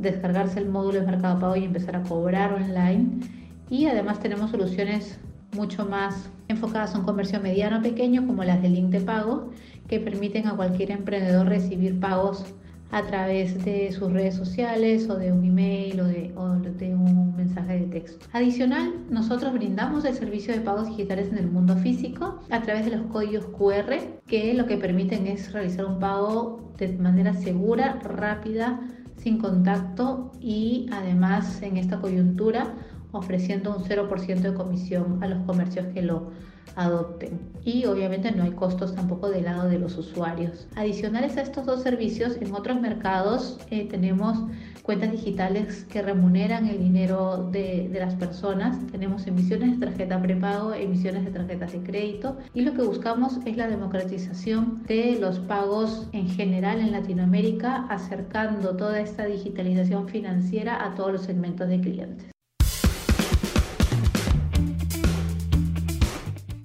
descargarse 0.00 0.58
el 0.58 0.68
módulo 0.68 1.00
de 1.00 1.06
Mercado 1.06 1.38
Pago 1.38 1.56
y 1.56 1.64
empezar 1.64 1.96
a 1.96 2.02
cobrar 2.02 2.54
online. 2.54 3.20
Y 3.68 3.86
además 3.86 4.20
tenemos 4.20 4.50
soluciones 4.50 5.18
mucho 5.56 5.84
más 5.84 6.30
enfocadas 6.48 6.94
a 6.94 6.98
un 6.98 7.04
comercio 7.04 7.40
mediano 7.40 7.82
pequeño 7.82 8.26
como 8.26 8.44
las 8.44 8.62
de 8.62 8.68
link 8.68 8.90
de 8.90 9.00
pago 9.00 9.50
que 9.88 10.00
permiten 10.00 10.46
a 10.46 10.56
cualquier 10.56 10.90
emprendedor 10.90 11.48
recibir 11.48 11.98
pagos 11.98 12.44
a 12.92 13.02
través 13.06 13.64
de 13.64 13.92
sus 13.92 14.12
redes 14.12 14.34
sociales 14.34 15.08
o 15.08 15.16
de 15.16 15.32
un 15.32 15.44
email 15.44 16.00
o 16.00 16.04
de, 16.06 16.32
o 16.36 16.48
de, 16.56 16.94
un 16.94 17.36
mensaje 17.36 17.80
de 17.80 17.86
texto. 17.86 18.26
Adicional, 18.32 18.92
nosotros 19.08 19.52
brindamos 19.52 20.04
el 20.04 20.14
servicio 20.14 20.52
de 20.52 20.60
pagos 20.60 20.88
digitales 20.88 21.28
en 21.30 21.38
el 21.38 21.48
mundo 21.48 21.76
físico 21.76 22.40
a 22.50 22.62
través 22.62 22.84
de 22.86 22.96
los 22.96 23.06
códigos 23.06 23.46
QR 23.46 23.96
que 24.26 24.54
lo 24.54 24.66
que 24.66 24.76
permiten 24.76 25.26
es 25.26 25.52
realizar 25.52 25.84
un 25.84 26.00
pago 26.00 26.72
de 26.78 26.88
manera 26.88 27.34
segura, 27.34 28.00
rápida, 28.02 28.80
sin 29.22 29.38
contacto 29.38 30.32
y 30.40 30.88
además 30.92 31.62
en 31.62 31.76
esta 31.76 32.00
coyuntura 32.00 32.74
ofreciendo 33.12 33.76
un 33.76 33.84
0% 33.84 34.40
de 34.40 34.54
comisión 34.54 35.22
a 35.22 35.28
los 35.28 35.44
comercios 35.46 35.86
que 35.92 36.02
lo 36.02 36.30
adopten. 36.76 37.40
Y 37.64 37.84
obviamente 37.86 38.30
no 38.32 38.44
hay 38.44 38.52
costos 38.52 38.94
tampoco 38.94 39.28
del 39.28 39.44
lado 39.44 39.68
de 39.68 39.78
los 39.78 39.96
usuarios. 39.96 40.66
Adicionales 40.76 41.36
a 41.36 41.42
estos 41.42 41.66
dos 41.66 41.82
servicios, 41.82 42.36
en 42.40 42.54
otros 42.54 42.80
mercados 42.80 43.58
eh, 43.70 43.86
tenemos 43.88 44.38
cuentas 44.82 45.12
digitales 45.12 45.84
que 45.84 46.02
remuneran 46.02 46.66
el 46.66 46.78
dinero 46.78 47.48
de, 47.52 47.88
de, 47.88 48.00
las 48.00 48.14
personas. 48.14 48.78
Tenemos 48.90 49.26
emisiones 49.26 49.78
de 49.78 49.86
tarjeta 49.86 50.20
prepago, 50.20 50.74
emisiones 50.74 51.24
de 51.24 51.30
tarjetas 51.30 51.72
de 51.72 51.82
crédito 51.82 52.38
y 52.54 52.62
lo 52.62 52.72
que 52.74 52.82
buscamos 52.82 53.38
es 53.44 53.56
la 53.56 53.68
democratización 53.68 54.82
de 54.86 55.18
los 55.20 55.38
pagos 55.40 56.08
en 56.12 56.28
general 56.28 56.80
en 56.80 56.92
Latinoamérica, 56.92 57.86
acercando 57.88 58.76
toda 58.76 59.00
esta 59.00 59.26
digitalización 59.26 60.08
financiera 60.08 60.84
a 60.84 60.94
todos 60.94 61.12
los 61.12 61.22
segmentos 61.22 61.68
de 61.68 61.80
clientes. 61.80 62.30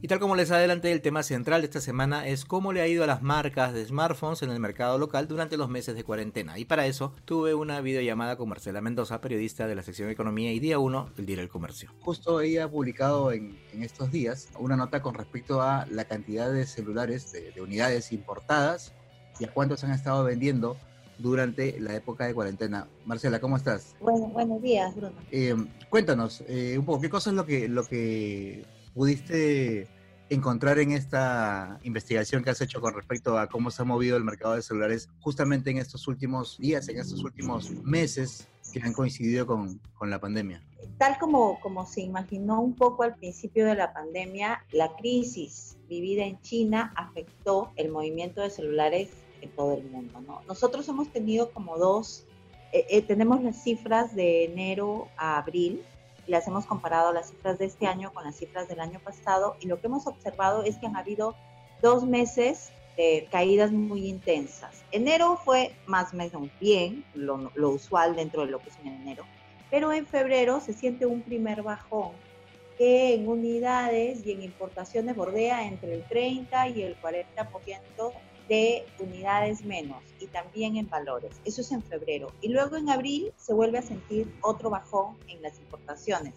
Y 0.06 0.08
tal 0.08 0.20
como 0.20 0.36
les 0.36 0.52
adelanté, 0.52 0.92
el 0.92 1.02
tema 1.02 1.24
central 1.24 1.62
de 1.62 1.66
esta 1.66 1.82
semana 1.82 2.28
es 2.28 2.46
cómo 2.46 2.72
le 2.72 2.82
ha 2.82 2.88
ido 2.88 3.04
a 3.04 3.08
las 3.08 3.24
marcas 3.24 3.74
de 3.74 3.84
smartphones 3.84 4.44
en 4.44 4.52
el 4.52 4.60
mercado 4.60 5.00
local 5.00 5.28
durante 5.28 5.58
los 5.58 5.68
meses 5.68 5.96
de 5.96 6.04
cuarentena. 6.04 6.60
Y 6.60 6.66
para 6.66 6.86
eso 6.86 7.12
tuve 7.26 7.56
una 7.56 7.82
videollamada 7.82 8.36
con 8.36 8.48
Marcela 8.48 8.82
Mendoza, 8.82 9.20
periodista 9.20 9.66
de 9.66 9.74
la 9.74 9.82
sección 9.82 10.12
Economía 10.12 10.54
y 10.54 10.60
Día 10.60 10.78
1 10.78 11.10
del 11.18 11.26
Diario 11.26 11.42
del 11.42 11.50
Comercio. 11.50 11.92
Justo 12.02 12.40
ella 12.40 12.66
ha 12.66 12.70
publicado 12.70 13.32
en, 13.32 13.58
en, 13.74 13.82
estos 13.82 14.12
días 14.12 14.50
una 14.60 14.78
nota 14.78 15.02
con 15.02 15.16
respecto 15.16 15.64
a 15.64 15.88
la 15.90 16.06
cantidad 16.06 16.52
de 16.52 16.68
celulares, 16.68 17.32
de, 17.32 17.52
de 17.52 17.62
unidades 17.62 18.12
importadas 18.12 18.94
y 19.40 19.46
a 19.46 19.52
cuántos 19.52 19.84
han 19.86 19.92
estado 19.92 20.24
vendiendo 20.24 20.78
durante 21.18 21.80
la 21.80 21.96
época 21.96 22.28
de 22.28 22.36
cuarentena. 22.36 22.88
Marcela, 23.08 23.40
¿cómo 23.40 23.58
estás? 23.58 23.96
Bueno, 24.00 24.28
buenos 24.28 24.62
días, 24.62 24.96
Bruno. 24.96 25.16
Eh, 25.32 25.56
cuéntanos 25.90 26.44
eh, 26.48 26.76
un 26.78 26.86
poco, 26.86 27.02
¿qué 27.02 27.10
cosa 27.10 27.32
es 27.32 27.36
lo 27.36 27.48
que, 27.48 27.68
lo 27.68 27.84
que 27.88 28.68
pudiste 28.94 29.95
encontrar 30.30 30.80
en 30.80 30.92
esta 30.92 31.80
investigación 31.84 32.44
que 32.44 32.50
has 32.50 32.62
hecho 32.62 32.82
con 32.82 32.94
respecto 32.94 33.38
a 33.38 33.48
cómo 33.48 33.70
se 33.70 33.82
ha 33.82 33.86
movido 33.86 34.18
el 34.18 34.24
mercado 34.24 34.56
de 34.56 34.62
celulares 34.62 35.10
justamente 35.20 35.70
en 35.70 35.78
estos 35.78 36.08
últimos 36.08 36.58
días, 36.58 36.88
en 36.90 37.00
estos 37.00 37.24
últimos 37.24 37.70
meses 37.84 38.48
que 38.74 38.82
han 38.82 38.94
coincidido 38.94 39.46
con, 39.46 39.80
con 39.94 40.10
la 40.10 40.20
pandemia? 40.20 40.62
Tal 40.98 41.18
como, 41.20 41.60
como 41.60 41.86
se 41.86 42.02
imaginó 42.02 42.62
un 42.62 42.74
poco 42.76 43.04
al 43.04 43.16
principio 43.16 43.66
de 43.66 43.76
la 43.76 43.94
pandemia, 43.94 44.66
la 44.72 44.96
crisis 44.96 45.78
vivida 45.88 46.26
en 46.26 46.42
China 46.42 46.94
afectó 46.96 47.72
el 47.76 47.92
movimiento 47.92 48.42
de 48.42 48.50
celulares 48.50 49.10
en 49.42 49.50
todo 49.52 49.76
el 49.78 49.84
mundo. 49.90 50.20
¿no? 50.22 50.42
Nosotros 50.48 50.88
hemos 50.90 51.12
tenido 51.12 51.52
como 51.52 51.78
dos, 51.78 52.26
eh, 52.74 52.86
eh, 52.90 53.02
tenemos 53.02 53.44
las 53.44 53.62
cifras 53.62 54.16
de 54.16 54.46
enero 54.46 55.08
a 55.18 55.38
abril 55.38 55.82
las 56.28 56.48
hemos 56.48 56.66
comparado 56.66 57.14
las 57.14 57.30
cifras 57.30 57.58
de 57.58 57.66
este 57.66 57.88
año 57.88 58.12
con 58.14 58.24
las 58.24 58.36
cifras 58.36 58.68
del 58.68 58.80
año 58.80 59.00
pasado 59.00 59.56
y 59.60 59.68
lo 59.68 59.80
que 59.80 59.88
hemos 59.88 60.08
observado 60.08 60.64
es 60.64 60.78
que 60.78 60.88
han 60.88 60.96
habido 60.96 61.36
dos 61.82 62.06
meses 62.06 62.72
de 62.98 63.28
caídas 63.32 63.72
muy 63.72 64.08
intensas. 64.08 64.84
Enero 64.92 65.38
fue 65.44 65.76
más 65.86 66.14
o 66.14 66.18
menos 66.18 66.50
bien, 66.60 67.04
lo, 67.14 67.52
lo 67.54 67.70
usual 67.70 68.16
dentro 68.16 68.46
de 68.46 68.52
lo 68.52 68.60
que 68.60 68.70
es 68.70 68.78
en 68.80 68.88
enero, 68.88 69.26
pero 69.70 69.92
en 69.92 70.06
febrero 70.06 70.62
se 70.62 70.74
siente 70.74 71.06
un 71.06 71.22
primer 71.22 71.62
bajón 71.62 72.12
que 72.78 73.14
en 73.14 73.28
unidades 73.28 74.26
y 74.26 74.32
en 74.32 74.44
importaciones 74.44 75.16
bordea 75.16 75.66
entre 75.66 75.94
el 75.94 76.04
30 76.04 76.70
y 76.70 76.84
el 76.84 77.00
40% 77.02 78.14
de 78.50 78.86
unidades 79.00 79.64
menos 79.64 80.04
y 80.20 80.28
también 80.28 80.78
en 80.78 80.90
valores. 80.90 81.32
Eso 81.46 81.62
es 81.62 81.72
en 81.72 81.82
febrero. 81.82 82.32
Y 82.42 82.50
luego 82.50 82.78
en 82.78 82.90
abril 82.90 83.32
se 83.38 83.54
vuelve 83.54 83.80
a 83.80 83.82
sentir 83.82 84.34
otro 84.42 84.70
bajón 84.70 85.18
en 85.28 85.42
las 85.42 85.58
importaciones. 85.60 86.34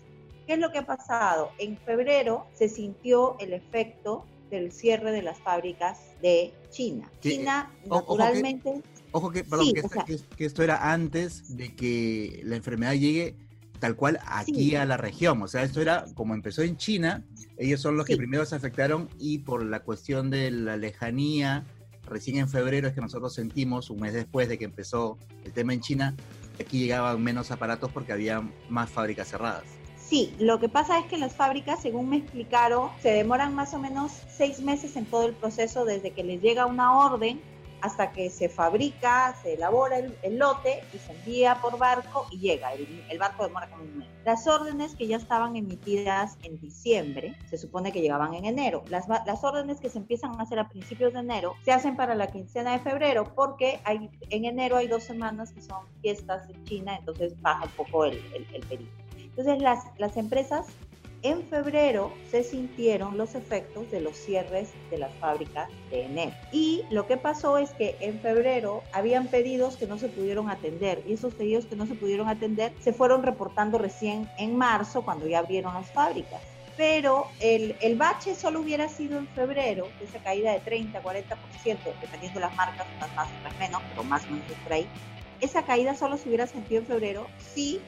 ¿Qué 0.46 0.54
es 0.54 0.58
lo 0.58 0.72
que 0.72 0.78
ha 0.78 0.86
pasado? 0.86 1.50
En 1.58 1.76
febrero 1.76 2.46
se 2.54 2.68
sintió 2.68 3.36
el 3.38 3.52
efecto 3.52 4.24
del 4.50 4.72
cierre 4.72 5.12
de 5.12 5.22
las 5.22 5.38
fábricas 5.38 5.98
de 6.22 6.52
China. 6.70 7.10
China, 7.20 7.70
naturalmente... 7.84 8.82
Ojo 9.10 9.30
que, 9.30 9.42
perdón, 9.42 9.66
sí, 9.66 9.72
que, 9.72 9.80
esta, 9.80 10.04
que, 10.04 10.18
que, 10.36 10.44
esto 10.44 10.62
era 10.62 10.92
antes 10.92 11.56
de 11.56 11.74
que 11.74 12.42
la 12.44 12.56
enfermedad 12.56 12.92
llegue 12.92 13.36
tal 13.78 13.96
cual 13.96 14.18
aquí 14.26 14.70
sí. 14.70 14.76
a 14.76 14.84
la 14.84 14.96
región. 14.96 15.40
O 15.42 15.48
sea, 15.48 15.62
esto 15.62 15.80
era 15.80 16.04
como 16.14 16.34
empezó 16.34 16.62
en 16.62 16.76
China, 16.76 17.24
ellos 17.56 17.80
son 17.80 17.96
los 17.96 18.06
sí. 18.06 18.12
que 18.12 18.16
primero 18.18 18.44
se 18.44 18.56
afectaron 18.56 19.08
y 19.18 19.38
por 19.38 19.64
la 19.64 19.80
cuestión 19.80 20.30
de 20.30 20.50
la 20.50 20.76
lejanía 20.76 21.64
recién 22.08 22.38
en 22.38 22.48
febrero 22.48 22.88
es 22.88 22.94
que 22.94 23.00
nosotros 23.00 23.34
sentimos, 23.34 23.90
un 23.90 24.00
mes 24.00 24.14
después 24.14 24.48
de 24.48 24.58
que 24.58 24.64
empezó 24.64 25.18
el 25.44 25.52
tema 25.52 25.72
en 25.72 25.80
China, 25.80 26.14
aquí 26.60 26.78
llegaban 26.78 27.22
menos 27.22 27.50
aparatos 27.50 27.90
porque 27.92 28.12
había 28.12 28.42
más 28.68 28.90
fábricas 28.90 29.28
cerradas. 29.28 29.64
Sí, 30.08 30.34
lo 30.38 30.58
que 30.58 30.70
pasa 30.70 30.98
es 30.98 31.04
que 31.06 31.18
las 31.18 31.34
fábricas, 31.34 31.82
según 31.82 32.08
me 32.08 32.16
explicaron, 32.16 32.88
se 33.02 33.10
demoran 33.10 33.54
más 33.54 33.74
o 33.74 33.78
menos 33.78 34.10
seis 34.28 34.60
meses 34.60 34.96
en 34.96 35.04
todo 35.04 35.26
el 35.26 35.34
proceso 35.34 35.84
desde 35.84 36.12
que 36.12 36.24
les 36.24 36.40
llega 36.40 36.64
una 36.64 36.96
orden 36.96 37.40
hasta 37.80 38.12
que 38.12 38.30
se 38.30 38.48
fabrica, 38.48 39.34
se 39.42 39.54
elabora 39.54 39.98
el, 39.98 40.16
el, 40.22 40.38
lote 40.38 40.82
y 40.92 40.98
se 40.98 41.12
envía 41.12 41.60
por 41.60 41.78
barco 41.78 42.26
y 42.30 42.38
llega. 42.38 42.72
El, 42.72 43.04
el, 43.08 43.18
barco 43.18 43.44
demora 43.44 43.68
como 43.70 43.82
un 43.82 43.98
mes. 43.98 44.08
Las 44.24 44.46
órdenes 44.46 44.94
que 44.94 45.06
ya 45.06 45.16
estaban 45.16 45.56
emitidas 45.56 46.36
en 46.42 46.60
diciembre, 46.60 47.36
se 47.48 47.58
supone 47.58 47.92
que 47.92 48.00
llegaban 48.00 48.34
en 48.34 48.44
enero. 48.44 48.84
Las, 48.88 49.06
las 49.08 49.44
órdenes 49.44 49.80
que 49.80 49.90
se 49.90 49.98
empiezan 49.98 50.38
a 50.38 50.42
hacer 50.42 50.58
a 50.58 50.68
principios 50.68 51.12
de 51.12 51.20
enero 51.20 51.54
se 51.64 51.72
hacen 51.72 51.96
para 51.96 52.14
la 52.14 52.26
quincena 52.26 52.72
de 52.72 52.80
febrero 52.80 53.32
porque 53.34 53.80
hay, 53.84 54.10
en 54.30 54.44
enero 54.44 54.76
hay 54.76 54.88
dos 54.88 55.04
semanas 55.04 55.52
que 55.52 55.62
son 55.62 55.86
fiestas 56.00 56.48
en 56.50 56.64
China, 56.64 56.96
entonces 56.96 57.40
baja 57.40 57.64
un 57.64 57.70
poco 57.70 58.04
el, 58.04 58.18
el, 58.34 58.46
el. 58.70 58.88
Entonces 59.16 59.62
las, 59.62 59.84
las 59.98 60.16
empresas 60.16 60.66
en 61.22 61.42
febrero 61.48 62.12
se 62.30 62.44
sintieron 62.44 63.18
los 63.18 63.34
efectos 63.34 63.90
de 63.90 64.00
los 64.00 64.16
cierres 64.16 64.70
de 64.90 64.98
las 64.98 65.12
fábricas 65.14 65.68
de 65.90 66.04
enero. 66.04 66.32
Y 66.52 66.84
lo 66.90 67.06
que 67.06 67.16
pasó 67.16 67.58
es 67.58 67.70
que 67.70 67.96
en 68.00 68.20
febrero 68.20 68.82
habían 68.92 69.26
pedidos 69.26 69.76
que 69.76 69.86
no 69.86 69.98
se 69.98 70.08
pudieron 70.08 70.50
atender 70.50 71.02
y 71.06 71.14
esos 71.14 71.34
pedidos 71.34 71.66
que 71.66 71.76
no 71.76 71.86
se 71.86 71.94
pudieron 71.94 72.28
atender 72.28 72.72
se 72.80 72.92
fueron 72.92 73.22
reportando 73.22 73.78
recién 73.78 74.28
en 74.38 74.56
marzo 74.56 75.02
cuando 75.02 75.26
ya 75.26 75.40
abrieron 75.40 75.74
las 75.74 75.90
fábricas. 75.90 76.40
Pero 76.76 77.26
el, 77.40 77.74
el 77.80 77.96
bache 77.96 78.36
solo 78.36 78.60
hubiera 78.60 78.88
sido 78.88 79.18
en 79.18 79.26
febrero, 79.26 79.88
esa 80.00 80.20
caída 80.20 80.52
de 80.52 80.60
30, 80.60 81.02
40%, 81.02 81.24
dependiendo 82.00 82.38
de 82.38 82.46
las 82.46 82.54
marcas, 82.54 82.86
unas 82.96 83.14
más, 83.16 83.28
otras 83.40 83.58
menos, 83.58 83.82
pero 83.90 84.04
más 84.04 84.24
o 84.26 84.30
menos 84.30 84.46
por 84.62 84.72
ahí. 84.72 84.86
Esa 85.40 85.64
caída 85.64 85.96
solo 85.96 86.16
se 86.16 86.28
hubiera 86.28 86.46
sentido 86.46 86.80
en 86.80 86.86
febrero 86.86 87.26
si 87.54 87.80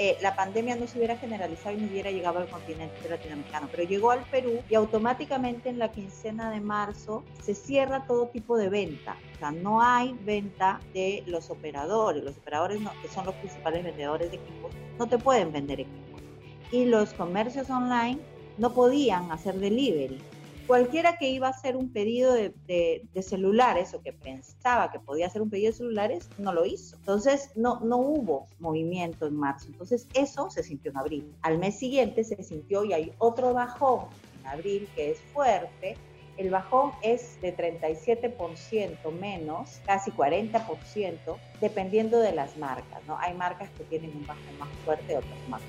eh, 0.00 0.16
la 0.22 0.36
pandemia 0.36 0.76
no 0.76 0.86
se 0.86 0.96
hubiera 0.96 1.16
generalizado 1.16 1.76
y 1.76 1.80
no 1.80 1.88
hubiera 1.88 2.12
llegado 2.12 2.38
al 2.38 2.48
continente 2.48 3.08
latinoamericano, 3.08 3.68
pero 3.68 3.82
llegó 3.82 4.12
al 4.12 4.22
Perú 4.30 4.62
y 4.70 4.76
automáticamente 4.76 5.68
en 5.68 5.80
la 5.80 5.90
quincena 5.90 6.52
de 6.52 6.60
marzo 6.60 7.24
se 7.42 7.52
cierra 7.52 8.06
todo 8.06 8.28
tipo 8.28 8.56
de 8.56 8.68
venta. 8.68 9.16
O 9.34 9.38
sea, 9.38 9.50
no 9.50 9.82
hay 9.82 10.16
venta 10.24 10.78
de 10.94 11.24
los 11.26 11.50
operadores. 11.50 12.22
Los 12.22 12.38
operadores, 12.38 12.78
que 13.02 13.08
son 13.08 13.26
los 13.26 13.34
principales 13.34 13.82
vendedores 13.82 14.30
de 14.30 14.36
equipos, 14.36 14.72
no 15.00 15.08
te 15.08 15.18
pueden 15.18 15.50
vender 15.50 15.80
equipos. 15.80 16.22
Y 16.70 16.84
los 16.84 17.12
comercios 17.14 17.68
online 17.68 18.20
no 18.56 18.74
podían 18.74 19.32
hacer 19.32 19.58
delivery 19.58 20.20
cualquiera 20.68 21.16
que 21.16 21.30
iba 21.30 21.48
a 21.48 21.50
hacer 21.50 21.76
un 21.76 21.90
pedido 21.90 22.32
de, 22.34 22.52
de, 22.66 23.02
de, 23.14 23.22
celulares 23.22 23.94
o 23.94 24.02
que 24.02 24.12
pensaba 24.12 24.92
que 24.92 25.00
podía 25.00 25.26
hacer 25.26 25.40
un 25.40 25.48
pedido 25.48 25.72
de 25.72 25.78
celulares, 25.78 26.28
no 26.36 26.52
lo 26.52 26.66
hizo. 26.66 26.94
Entonces, 26.96 27.50
no, 27.56 27.80
no 27.80 27.96
hubo 27.96 28.46
movimiento 28.60 29.26
en 29.26 29.34
marzo. 29.34 29.66
Entonces, 29.68 30.06
eso 30.12 30.50
se 30.50 30.62
sintió 30.62 30.90
en 30.90 30.98
abril. 30.98 31.34
Al 31.40 31.58
mes 31.58 31.78
siguiente 31.78 32.22
se 32.22 32.40
sintió 32.42 32.84
y 32.84 32.92
hay 32.92 33.12
otro 33.16 33.54
bajón 33.54 34.04
en 34.40 34.46
abril 34.46 34.88
que 34.94 35.12
es 35.12 35.20
fuerte. 35.32 35.96
El 36.36 36.50
bajón 36.50 36.92
es 37.02 37.40
de 37.40 37.56
37% 37.56 39.10
menos, 39.18 39.80
casi 39.86 40.10
40%, 40.10 41.18
dependiendo 41.62 42.18
de 42.18 42.32
las 42.32 42.58
marcas. 42.58 43.00
¿no? 43.08 43.16
Hay 43.18 43.34
marcas 43.34 43.70
que 43.70 43.84
tienen 43.84 44.14
un 44.14 44.26
bajón 44.26 44.58
más 44.58 44.68
fuerte, 44.84 45.16
otras 45.16 45.48
más, 45.48 45.62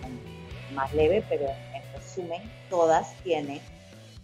más 0.76 0.94
leve, 0.94 1.24
pero 1.30 1.46
en 1.46 1.94
resumen, 1.96 2.42
todas 2.70 3.16
tienen 3.24 3.62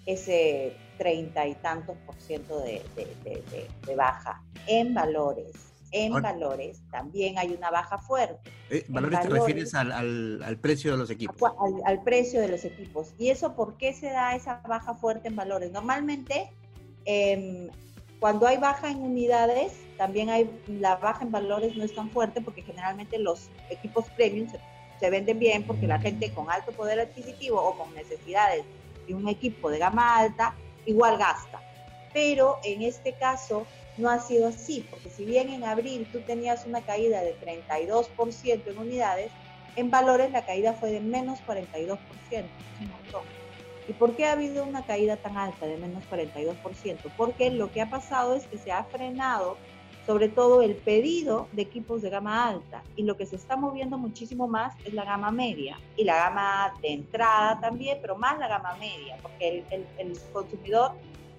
ese 0.05 0.75
treinta 0.97 1.45
y 1.47 1.55
tantos 1.55 1.97
por 2.05 2.15
ciento 2.15 2.59
de, 2.61 2.81
de, 2.95 3.05
de, 3.23 3.67
de, 3.85 3.95
baja 3.95 4.41
en 4.67 4.93
valores. 4.93 5.51
En 5.91 6.11
Ahora, 6.11 6.33
valores 6.33 6.81
también 6.91 7.37
hay 7.37 7.53
una 7.53 7.69
baja 7.71 7.97
fuerte. 7.97 8.49
Eh, 8.69 8.85
¿Valores 8.89 9.21
te 9.21 9.29
refieres 9.29 9.73
al, 9.75 9.91
al, 9.91 10.43
al, 10.43 10.57
precio 10.57 10.91
de 10.91 10.97
los 10.97 11.09
equipos? 11.09 11.37
Al, 11.59 11.81
al, 11.85 12.03
precio 12.03 12.41
de 12.41 12.49
los 12.49 12.65
equipos. 12.65 13.13
¿Y 13.17 13.29
eso 13.29 13.55
por 13.55 13.77
qué 13.77 13.93
se 13.93 14.07
da 14.07 14.35
esa 14.35 14.61
baja 14.67 14.95
fuerte 14.95 15.29
en 15.29 15.35
valores? 15.35 15.71
Normalmente, 15.71 16.51
eh, 17.05 17.69
cuando 18.19 18.47
hay 18.47 18.57
baja 18.57 18.89
en 18.89 18.97
unidades, 18.97 19.73
también 19.97 20.29
hay 20.29 20.49
la 20.67 20.97
baja 20.97 21.23
en 21.23 21.31
valores 21.31 21.77
no 21.77 21.83
es 21.83 21.95
tan 21.95 22.09
fuerte 22.09 22.41
porque 22.41 22.61
generalmente 22.61 23.17
los 23.17 23.49
equipos 23.69 24.09
premium 24.17 24.49
se, 24.49 24.59
se 24.99 25.09
venden 25.09 25.39
bien 25.39 25.63
porque 25.63 25.87
la 25.87 25.99
gente 25.99 26.31
con 26.33 26.49
alto 26.49 26.71
poder 26.71 26.99
adquisitivo 26.99 27.61
o 27.61 27.77
con 27.77 27.93
necesidades 27.93 28.65
un 29.13 29.27
equipo 29.27 29.69
de 29.69 29.79
gama 29.79 30.17
alta 30.17 30.55
igual 30.85 31.17
gasta. 31.17 31.61
Pero 32.13 32.59
en 32.63 32.81
este 32.81 33.13
caso 33.13 33.65
no 33.97 34.09
ha 34.09 34.19
sido 34.19 34.47
así, 34.47 34.85
porque 34.89 35.09
si 35.09 35.25
bien 35.25 35.49
en 35.49 35.63
abril 35.63 36.07
tú 36.11 36.21
tenías 36.21 36.65
una 36.65 36.81
caída 36.81 37.21
de 37.21 37.35
32% 37.39 38.67
en 38.67 38.77
unidades, 38.77 39.31
en 39.75 39.89
valores 39.89 40.31
la 40.31 40.45
caída 40.45 40.73
fue 40.73 40.91
de 40.91 41.01
menos 41.01 41.39
42%, 41.45 41.97
es 42.31 42.41
un 42.81 42.89
montón. 42.89 43.23
¿Y 43.87 43.93
por 43.93 44.15
qué 44.15 44.25
ha 44.25 44.31
habido 44.31 44.63
una 44.63 44.85
caída 44.85 45.17
tan 45.17 45.37
alta 45.37 45.65
de 45.65 45.77
menos 45.77 46.03
42%? 46.09 46.97
Porque 47.15 47.51
lo 47.51 47.71
que 47.71 47.81
ha 47.81 47.89
pasado 47.89 48.35
es 48.35 48.47
que 48.47 48.57
se 48.57 48.71
ha 48.71 48.83
frenado 48.85 49.57
sobre 50.05 50.29
todo 50.29 50.61
el 50.61 50.75
pedido 50.75 51.47
de 51.51 51.63
equipos 51.63 52.01
de 52.01 52.09
gama 52.09 52.47
alta. 52.47 52.83
Y 52.95 53.03
lo 53.03 53.17
que 53.17 53.25
se 53.25 53.35
está 53.35 53.55
moviendo 53.55 53.97
muchísimo 53.97 54.47
más 54.47 54.75
es 54.85 54.93
la 54.93 55.03
gama 55.03 55.31
media 55.31 55.79
y 55.97 56.03
la 56.03 56.15
gama 56.15 56.73
de 56.81 56.93
entrada 56.93 57.59
también, 57.59 57.97
pero 58.01 58.15
más 58.15 58.37
la 58.37 58.47
gama 58.47 58.75
media, 58.75 59.17
porque 59.21 59.65
el, 59.71 59.85
el, 59.97 60.17
consumidor 60.31 60.91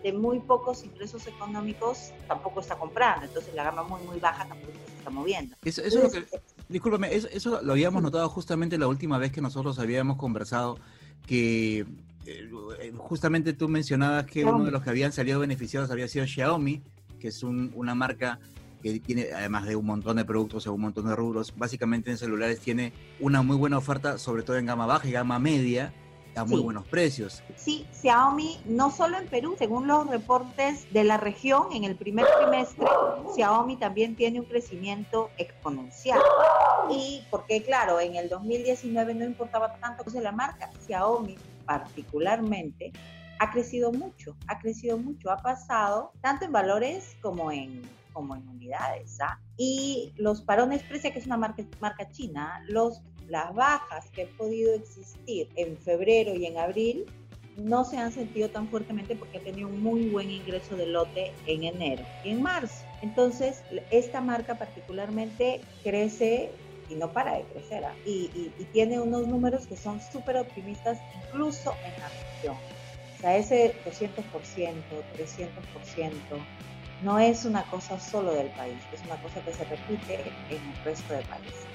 de 0.02 0.12
muy 0.12 0.40
pocos 0.40 0.84
ingresos 0.84 1.26
económicos 1.26 2.12
tampoco 2.28 2.60
está 2.60 2.76
comprando, 2.76 3.26
entonces 3.26 3.54
la 3.54 3.64
gama 3.64 3.82
muy, 3.84 4.00
muy 4.02 4.18
baja 4.18 4.46
tampoco 4.46 4.72
se 4.86 4.98
está 4.98 5.10
moviendo. 5.10 5.56
Eso, 5.64 5.82
eso 5.82 5.98
es 5.98 6.04
lo 6.04 6.10
que, 6.10 6.26
discúlpame, 6.68 7.14
eso, 7.14 7.28
eso, 7.30 7.62
lo 7.62 7.72
habíamos 7.72 8.02
notado 8.02 8.28
justamente 8.28 8.78
la 8.78 8.88
última 8.88 9.18
vez 9.18 9.32
que 9.32 9.40
nosotros 9.40 9.78
habíamos 9.78 10.16
conversado, 10.16 10.78
que 11.26 11.86
eh, 12.26 12.92
justamente 12.98 13.52
tú 13.52 13.68
mencionabas 13.68 14.26
que 14.26 14.44
uno 14.44 14.64
de 14.64 14.70
los 14.70 14.82
que 14.82 14.90
habían 14.90 15.12
salido 15.12 15.40
beneficiados 15.40 15.90
había 15.90 16.08
sido 16.08 16.26
Xiaomi, 16.26 16.82
que 17.26 17.30
es 17.30 17.42
un, 17.42 17.72
una 17.74 17.96
marca 17.96 18.38
que 18.80 19.00
tiene, 19.00 19.32
además 19.34 19.66
de 19.66 19.74
un 19.74 19.84
montón 19.84 20.16
de 20.16 20.24
productos 20.24 20.64
en 20.66 20.72
un 20.74 20.82
montón 20.82 21.08
de 21.08 21.16
rubros, 21.16 21.52
básicamente 21.56 22.08
en 22.08 22.18
celulares 22.18 22.60
tiene 22.60 22.92
una 23.18 23.42
muy 23.42 23.56
buena 23.56 23.78
oferta, 23.78 24.16
sobre 24.16 24.44
todo 24.44 24.56
en 24.58 24.66
gama 24.66 24.86
baja 24.86 25.08
y 25.08 25.10
gama 25.10 25.40
media, 25.40 25.92
a 26.36 26.44
muy 26.44 26.58
Sí. 26.58 26.62
buenos 26.62 26.86
precios. 26.86 27.42
Sí, 27.56 27.84
Xiaomi, 28.00 28.60
no 28.66 28.92
solo 28.92 29.18
en 29.18 29.26
Perú, 29.26 29.56
según 29.58 29.88
los 29.88 30.06
reportes 30.06 30.86
de 30.92 31.02
la 31.02 31.16
región, 31.16 31.72
en 31.72 31.82
el 31.82 31.96
primer 31.96 32.26
trimestre, 32.38 32.86
Xiaomi 33.34 33.76
también 33.76 34.14
tiene 34.14 34.38
un 34.38 34.46
crecimiento 34.46 35.30
exponencial. 35.38 36.20
Y 36.92 37.22
porque, 37.28 37.64
claro, 37.64 37.98
en 37.98 38.14
el 38.14 38.28
2019 38.28 39.14
no 39.14 39.24
importaba 39.24 39.74
tanto 39.80 40.04
la 40.20 40.30
marca, 40.30 40.70
Xiaomi 40.86 41.36
particularmente, 41.64 42.92
ha 43.38 43.50
crecido 43.50 43.92
mucho, 43.92 44.36
ha 44.48 44.58
crecido 44.58 44.98
mucho, 44.98 45.30
ha 45.30 45.38
pasado 45.38 46.12
tanto 46.20 46.44
en 46.44 46.52
valores 46.52 47.16
como 47.20 47.52
en, 47.52 47.82
como 48.12 48.34
en 48.34 48.48
unidades. 48.48 49.18
¿ah? 49.20 49.38
Y 49.56 50.12
los 50.16 50.42
parones 50.42 50.82
Precia, 50.82 51.12
que 51.12 51.18
es 51.18 51.26
una 51.26 51.36
marca, 51.36 51.64
marca 51.80 52.10
china, 52.10 52.62
los, 52.68 53.02
las 53.28 53.54
bajas 53.54 54.10
que 54.10 54.22
han 54.22 54.36
podido 54.36 54.74
existir 54.74 55.48
en 55.56 55.76
febrero 55.76 56.34
y 56.34 56.46
en 56.46 56.58
abril 56.58 57.06
no 57.56 57.84
se 57.84 57.96
han 57.96 58.12
sentido 58.12 58.50
tan 58.50 58.68
fuertemente 58.68 59.16
porque 59.16 59.38
ha 59.38 59.42
tenido 59.42 59.68
un 59.68 59.82
muy 59.82 60.10
buen 60.10 60.30
ingreso 60.30 60.76
de 60.76 60.86
lote 60.86 61.32
en 61.46 61.64
enero 61.64 62.04
y 62.22 62.30
en 62.30 62.42
marzo. 62.42 62.84
Entonces, 63.02 63.62
esta 63.90 64.20
marca 64.20 64.58
particularmente 64.58 65.60
crece 65.82 66.50
y 66.88 66.94
no 66.94 67.12
para 67.12 67.34
de 67.34 67.42
crecer 67.44 67.84
¿ah? 67.84 67.94
y, 68.04 68.30
y, 68.34 68.52
y 68.58 68.64
tiene 68.66 69.00
unos 69.00 69.26
números 69.26 69.66
que 69.66 69.76
son 69.76 70.00
súper 70.00 70.36
optimistas 70.36 70.98
incluso 71.24 71.72
en 71.84 72.00
la 72.00 72.08
región. 72.08 72.75
Sea, 73.26 73.38
ese 73.38 73.74
200%, 73.84 74.22
300%, 74.32 76.12
no 77.02 77.18
es 77.18 77.44
una 77.44 77.64
cosa 77.64 77.98
solo 77.98 78.32
del 78.32 78.46
país, 78.50 78.76
es 78.92 79.02
una 79.02 79.16
cosa 79.16 79.42
que 79.42 79.52
se 79.52 79.64
repite 79.64 80.32
en 80.48 80.62
el 80.70 80.84
resto 80.84 81.12
de 81.12 81.22
países. 81.24 81.66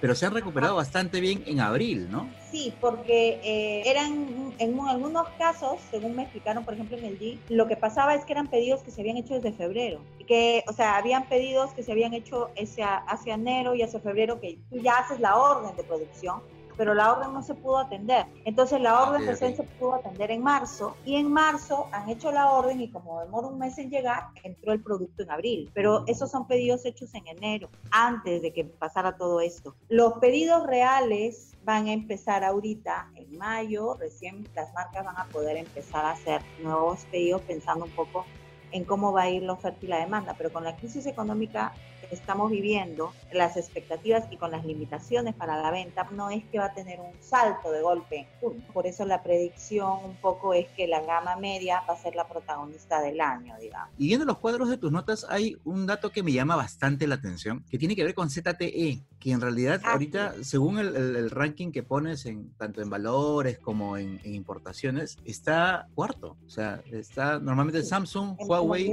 Pero 0.00 0.14
se 0.14 0.24
han 0.24 0.32
recuperado 0.32 0.76
bastante 0.76 1.20
bien 1.20 1.42
en 1.44 1.60
abril, 1.60 2.08
¿no? 2.10 2.30
Sí, 2.50 2.74
porque 2.80 3.40
eh, 3.44 3.82
eran, 3.84 4.54
en 4.58 4.80
algunos 4.88 5.28
casos, 5.38 5.82
según 5.90 6.16
me 6.16 6.22
explicaron, 6.22 6.64
por 6.64 6.72
ejemplo, 6.72 6.96
en 6.96 7.04
el 7.04 7.18
G, 7.18 7.40
lo 7.50 7.66
que 7.68 7.76
pasaba 7.76 8.14
es 8.14 8.24
que 8.24 8.32
eran 8.32 8.46
pedidos 8.46 8.82
que 8.82 8.90
se 8.90 9.02
habían 9.02 9.18
hecho 9.18 9.34
desde 9.34 9.52
febrero. 9.52 10.00
Que, 10.26 10.64
o 10.66 10.72
sea, 10.72 10.96
habían 10.96 11.28
pedidos 11.28 11.74
que 11.74 11.82
se 11.82 11.92
habían 11.92 12.14
hecho 12.14 12.52
hacia, 12.56 12.96
hacia 12.96 13.34
enero 13.34 13.74
y 13.74 13.82
hacia 13.82 14.00
febrero, 14.00 14.40
que 14.40 14.58
tú 14.70 14.78
ya 14.78 14.94
haces 14.94 15.20
la 15.20 15.36
orden 15.36 15.76
de 15.76 15.84
producción, 15.84 16.40
pero 16.76 16.94
la 16.94 17.12
orden 17.12 17.32
no 17.32 17.42
se 17.42 17.54
pudo 17.54 17.78
atender. 17.78 18.26
Entonces 18.44 18.80
la 18.80 19.02
orden 19.02 19.26
recién 19.26 19.56
se 19.56 19.62
pudo 19.62 19.94
atender 19.94 20.30
en 20.30 20.42
marzo 20.42 20.96
y 21.04 21.16
en 21.16 21.32
marzo 21.32 21.88
han 21.92 22.08
hecho 22.08 22.32
la 22.32 22.50
orden 22.52 22.80
y 22.80 22.90
como 22.90 23.20
demora 23.20 23.48
un 23.48 23.58
mes 23.58 23.78
en 23.78 23.90
llegar, 23.90 24.28
entró 24.42 24.72
el 24.72 24.82
producto 24.82 25.22
en 25.22 25.30
abril. 25.30 25.70
Pero 25.74 26.04
esos 26.06 26.30
son 26.30 26.46
pedidos 26.46 26.84
hechos 26.84 27.14
en 27.14 27.26
enero, 27.26 27.68
antes 27.90 28.42
de 28.42 28.52
que 28.52 28.64
pasara 28.64 29.16
todo 29.16 29.40
esto. 29.40 29.74
Los 29.88 30.14
pedidos 30.14 30.66
reales 30.66 31.56
van 31.64 31.88
a 31.88 31.92
empezar 31.92 32.44
ahorita 32.44 33.10
en 33.16 33.36
mayo, 33.36 33.94
recién 33.94 34.48
las 34.54 34.72
marcas 34.72 35.04
van 35.04 35.18
a 35.18 35.24
poder 35.26 35.56
empezar 35.56 36.04
a 36.04 36.12
hacer 36.12 36.40
nuevos 36.62 37.04
pedidos 37.10 37.42
pensando 37.42 37.84
un 37.84 37.90
poco 37.90 38.24
en 38.72 38.84
cómo 38.84 39.12
va 39.12 39.22
a 39.22 39.30
ir 39.30 39.42
la 39.42 39.54
oferta 39.54 39.78
y 39.84 39.88
la 39.88 39.98
demanda, 39.98 40.34
pero 40.36 40.52
con 40.52 40.64
la 40.64 40.76
crisis 40.76 41.06
económica 41.06 41.72
estamos 42.10 42.50
viviendo, 42.50 43.12
las 43.32 43.56
expectativas 43.56 44.24
y 44.30 44.36
con 44.36 44.50
las 44.50 44.64
limitaciones 44.64 45.34
para 45.34 45.60
la 45.60 45.70
venta, 45.70 46.08
no 46.12 46.30
es 46.30 46.44
que 46.46 46.58
va 46.58 46.66
a 46.66 46.74
tener 46.74 47.00
un 47.00 47.12
salto 47.20 47.70
de 47.72 47.82
golpe. 47.82 48.28
Por 48.72 48.86
eso 48.86 49.04
la 49.06 49.22
predicción 49.22 49.98
un 50.04 50.16
poco 50.16 50.54
es 50.54 50.66
que 50.76 50.86
la 50.86 51.00
gama 51.02 51.36
media 51.36 51.82
va 51.88 51.94
a 51.94 51.96
ser 51.96 52.14
la 52.14 52.26
protagonista 52.28 53.00
del 53.00 53.20
año, 53.20 53.54
digamos. 53.60 53.90
Y 53.98 54.06
viendo 54.08 54.24
los 54.26 54.38
cuadros 54.38 54.68
de 54.68 54.76
tus 54.78 54.92
notas, 54.92 55.26
hay 55.28 55.56
un 55.64 55.86
dato 55.86 56.10
que 56.10 56.22
me 56.22 56.32
llama 56.32 56.56
bastante 56.56 57.06
la 57.06 57.16
atención, 57.16 57.64
que 57.70 57.78
tiene 57.78 57.96
que 57.96 58.04
ver 58.04 58.14
con 58.14 58.30
ZTE, 58.30 59.02
que 59.18 59.30
en 59.32 59.40
realidad 59.40 59.80
Ah, 59.84 59.92
ahorita, 59.92 60.34
según 60.42 60.78
el, 60.78 60.94
el- 60.96 61.16
el 61.16 61.30
ranking 61.30 61.72
que 61.72 61.82
pones 61.82 62.26
en 62.26 62.52
tanto 62.56 62.80
en 62.82 62.90
valores 62.90 63.58
como 63.58 63.96
en, 63.96 64.20
en 64.24 64.34
importaciones, 64.34 65.16
está 65.24 65.88
cuarto. 65.94 66.36
O 66.46 66.50
sea, 66.50 66.82
está 66.90 67.38
normalmente 67.38 67.82
Sí. 67.82 67.88
Samsung, 67.88 68.36
En 68.38 68.48
Huawei. 68.50 68.92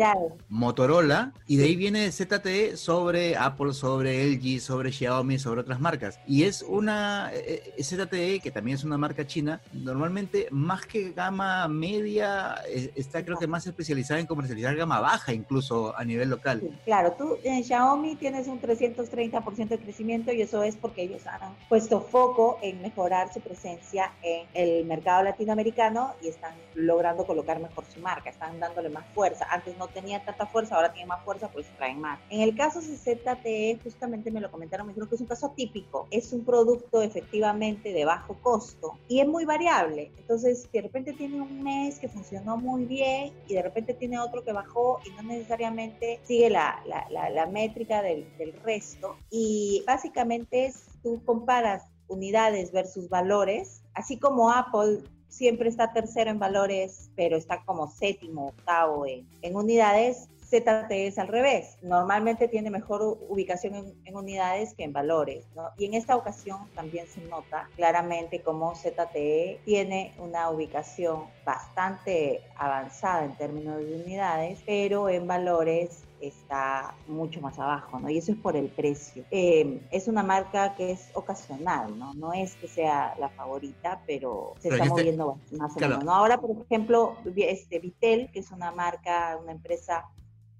Motorola, 0.49 1.34
y 1.47 1.58
de 1.58 1.65
ahí 1.65 1.76
viene 1.76 2.12
ZTE 2.12 2.78
sobre 2.78 3.03
Apple, 3.38 3.74
sobre 3.74 4.32
LG, 4.32 4.60
sobre 4.60 4.92
Xiaomi, 4.92 5.38
sobre 5.38 5.62
otras 5.62 5.80
marcas. 5.80 6.20
Y 6.28 6.44
es 6.44 6.62
una 6.62 7.32
eh, 7.34 7.74
eh, 7.78 7.84
ZTE, 7.84 8.39
que 8.39 8.52
también 8.52 8.76
es 8.76 8.84
una 8.84 8.98
marca 8.98 9.26
china, 9.26 9.62
normalmente 9.74 10.48
más 10.52 10.86
que 10.86 11.12
gama 11.12 11.68
media, 11.68 12.56
está 12.96 13.24
creo 13.24 13.38
que 13.38 13.48
más 13.48 13.66
especializada 13.68 14.20
en 14.20 14.26
comercializar 14.26 14.76
gama 14.76 15.00
baja, 15.00 15.34
incluso 15.34 15.96
a 15.98 16.04
nivel 16.04 16.30
local. 16.30 16.62
Sí, 16.62 16.72
claro, 16.86 17.13
tú 17.13 17.38
en 17.44 17.63
Xiaomi 17.63 18.16
tienes 18.16 18.48
un 18.48 18.62
330% 18.62 19.68
de 19.68 19.80
crecimiento 19.80 20.32
y 20.32 20.42
eso 20.42 20.63
es 20.63 20.76
porque 20.76 21.04
ellos 21.04 21.26
han 21.28 21.56
puesto 21.70 22.02
foco 22.02 22.60
en 22.62 22.82
mejorar 22.82 23.34
su 23.34 23.42
presencia 23.42 24.12
en 24.22 24.48
el 24.54 24.86
mercado 24.86 25.24
latinoamericano 25.24 26.13
y 26.22 26.28
están 26.30 26.54
logrando 26.76 27.26
colocar 27.26 27.60
mejor 27.60 27.86
su 27.86 28.00
marca, 28.00 28.30
están 28.30 28.60
dándole 28.60 28.89
más 28.89 29.06
fuerza. 29.13 29.48
Antes 29.50 29.78
no 29.78 29.88
tenía 29.88 30.24
tanta 30.24 30.46
fuerza, 30.46 30.76
ahora 30.76 30.92
tiene 30.92 31.08
más 31.08 31.24
fuerza, 31.24 31.50
pues 31.50 31.66
traen 31.78 32.00
más. 32.00 32.20
En 32.30 32.42
el 32.42 32.56
caso 32.56 32.82
ZTE, 32.98 33.80
justamente 33.84 34.32
me 34.32 34.42
lo 34.42 34.52
comentaron, 34.52 34.88
me 34.88 34.94
dijeron 34.94 35.10
que 35.10 35.16
es 35.16 35.22
un 35.22 35.28
caso 35.28 35.52
típico, 35.56 36.08
es 36.12 36.34
un 36.34 36.44
producto 36.46 37.02
efectivamente 37.02 37.94
de 37.94 38.06
bajo 38.06 38.36
costo 38.42 38.98
y 39.08 39.20
es 39.20 39.28
muy 39.28 39.46
variable. 39.46 40.12
Entonces, 40.18 40.70
de 40.72 40.82
repente 40.82 41.14
tiene 41.14 41.42
un 41.42 41.64
mes 41.64 42.00
que 42.00 42.08
funcionó 42.08 42.58
muy 42.58 42.86
bien 42.86 43.34
y 43.48 43.54
de 43.56 43.62
repente 43.62 43.94
tiene 43.94 44.20
otro 44.20 44.44
que 44.44 44.52
bajó 44.52 45.00
y 45.06 45.10
no 45.12 45.24
necesariamente 45.24 46.20
sigue 46.24 46.50
la, 46.50 46.82
la, 46.86 47.08
la, 47.10 47.30
la 47.30 47.46
métrica 47.46 48.02
del, 48.02 48.26
del 48.38 48.54
resto. 48.62 49.18
Y 49.30 49.84
básicamente 49.86 50.66
es, 50.66 50.86
tú 51.02 51.22
comparas 51.26 51.84
unidades 52.08 52.72
versus 52.72 53.10
valores, 53.10 53.84
así 53.94 54.18
como 54.18 54.52
Apple 54.52 55.00
siempre 55.30 55.68
está 55.68 55.92
tercero 55.92 56.30
en 56.30 56.38
valores, 56.38 57.10
pero 57.16 57.38
está 57.38 57.64
como 57.66 57.88
séptimo, 57.88 58.50
octavo 58.50 59.08
en, 59.08 59.28
en 59.42 59.56
unidades, 59.56 60.30
ZTE 60.62 61.08
es 61.08 61.18
al 61.18 61.28
revés. 61.28 61.78
Normalmente 61.82 62.48
tiene 62.48 62.70
mejor 62.70 63.02
ubicación 63.30 63.76
en, 63.76 63.94
en 64.06 64.16
unidades 64.16 64.74
que 64.76 64.84
en 64.84 64.94
valores. 64.94 65.46
¿no? 65.56 65.70
Y 65.78 65.86
en 65.86 65.94
esta 65.96 66.16
ocasión 66.16 66.70
también 66.76 67.08
se 67.08 67.22
nota 67.22 67.70
claramente 67.76 68.42
cómo 68.42 68.76
ZTE 68.76 69.60
tiene 69.66 70.13
una 70.20 70.50
ubicación 70.50 71.26
bastante 71.46 72.42
avanzada 72.56 73.26
en 73.26 73.36
términos 73.38 73.78
de 73.78 73.96
unidades, 74.04 74.60
pero 74.66 75.10
en 75.10 75.28
valores 75.28 76.04
está 76.22 76.96
mucho 77.08 77.42
más 77.42 77.60
abajo, 77.60 78.00
¿no? 78.00 78.10
Y 78.10 78.18
eso 78.18 78.32
es 78.32 78.38
por 78.38 78.56
el 78.56 78.70
precio. 78.70 79.26
Eh, 79.30 79.82
es 79.92 80.08
una 80.08 80.24
marca 80.24 80.74
que 80.76 80.92
es 80.92 81.10
ocasional, 81.16 82.00
¿no? 82.00 82.13
No 82.13 82.32
es 82.32 82.56
que 82.56 82.70
sea 82.70 83.13
la 83.20 83.28
favorita, 83.28 84.02
pero 84.08 84.54
se 84.60 84.70
Pero 84.70 84.76
está 84.76 84.86
en 84.86 84.92
este- 84.92 85.02
moviendo 85.02 85.38
más 85.52 85.74
o 85.74 85.76
claro. 85.76 85.92
menos, 85.96 86.06
¿no? 86.06 86.16
Ahora, 86.16 86.39
por 86.39 86.52
ejemplo, 86.52 87.18
este 87.36 87.80
Vitel, 87.80 88.30
que 88.32 88.39
es 88.39 88.52
una 88.52 88.72
marca, 88.72 89.38
una 89.42 89.52
empresa 89.52 90.06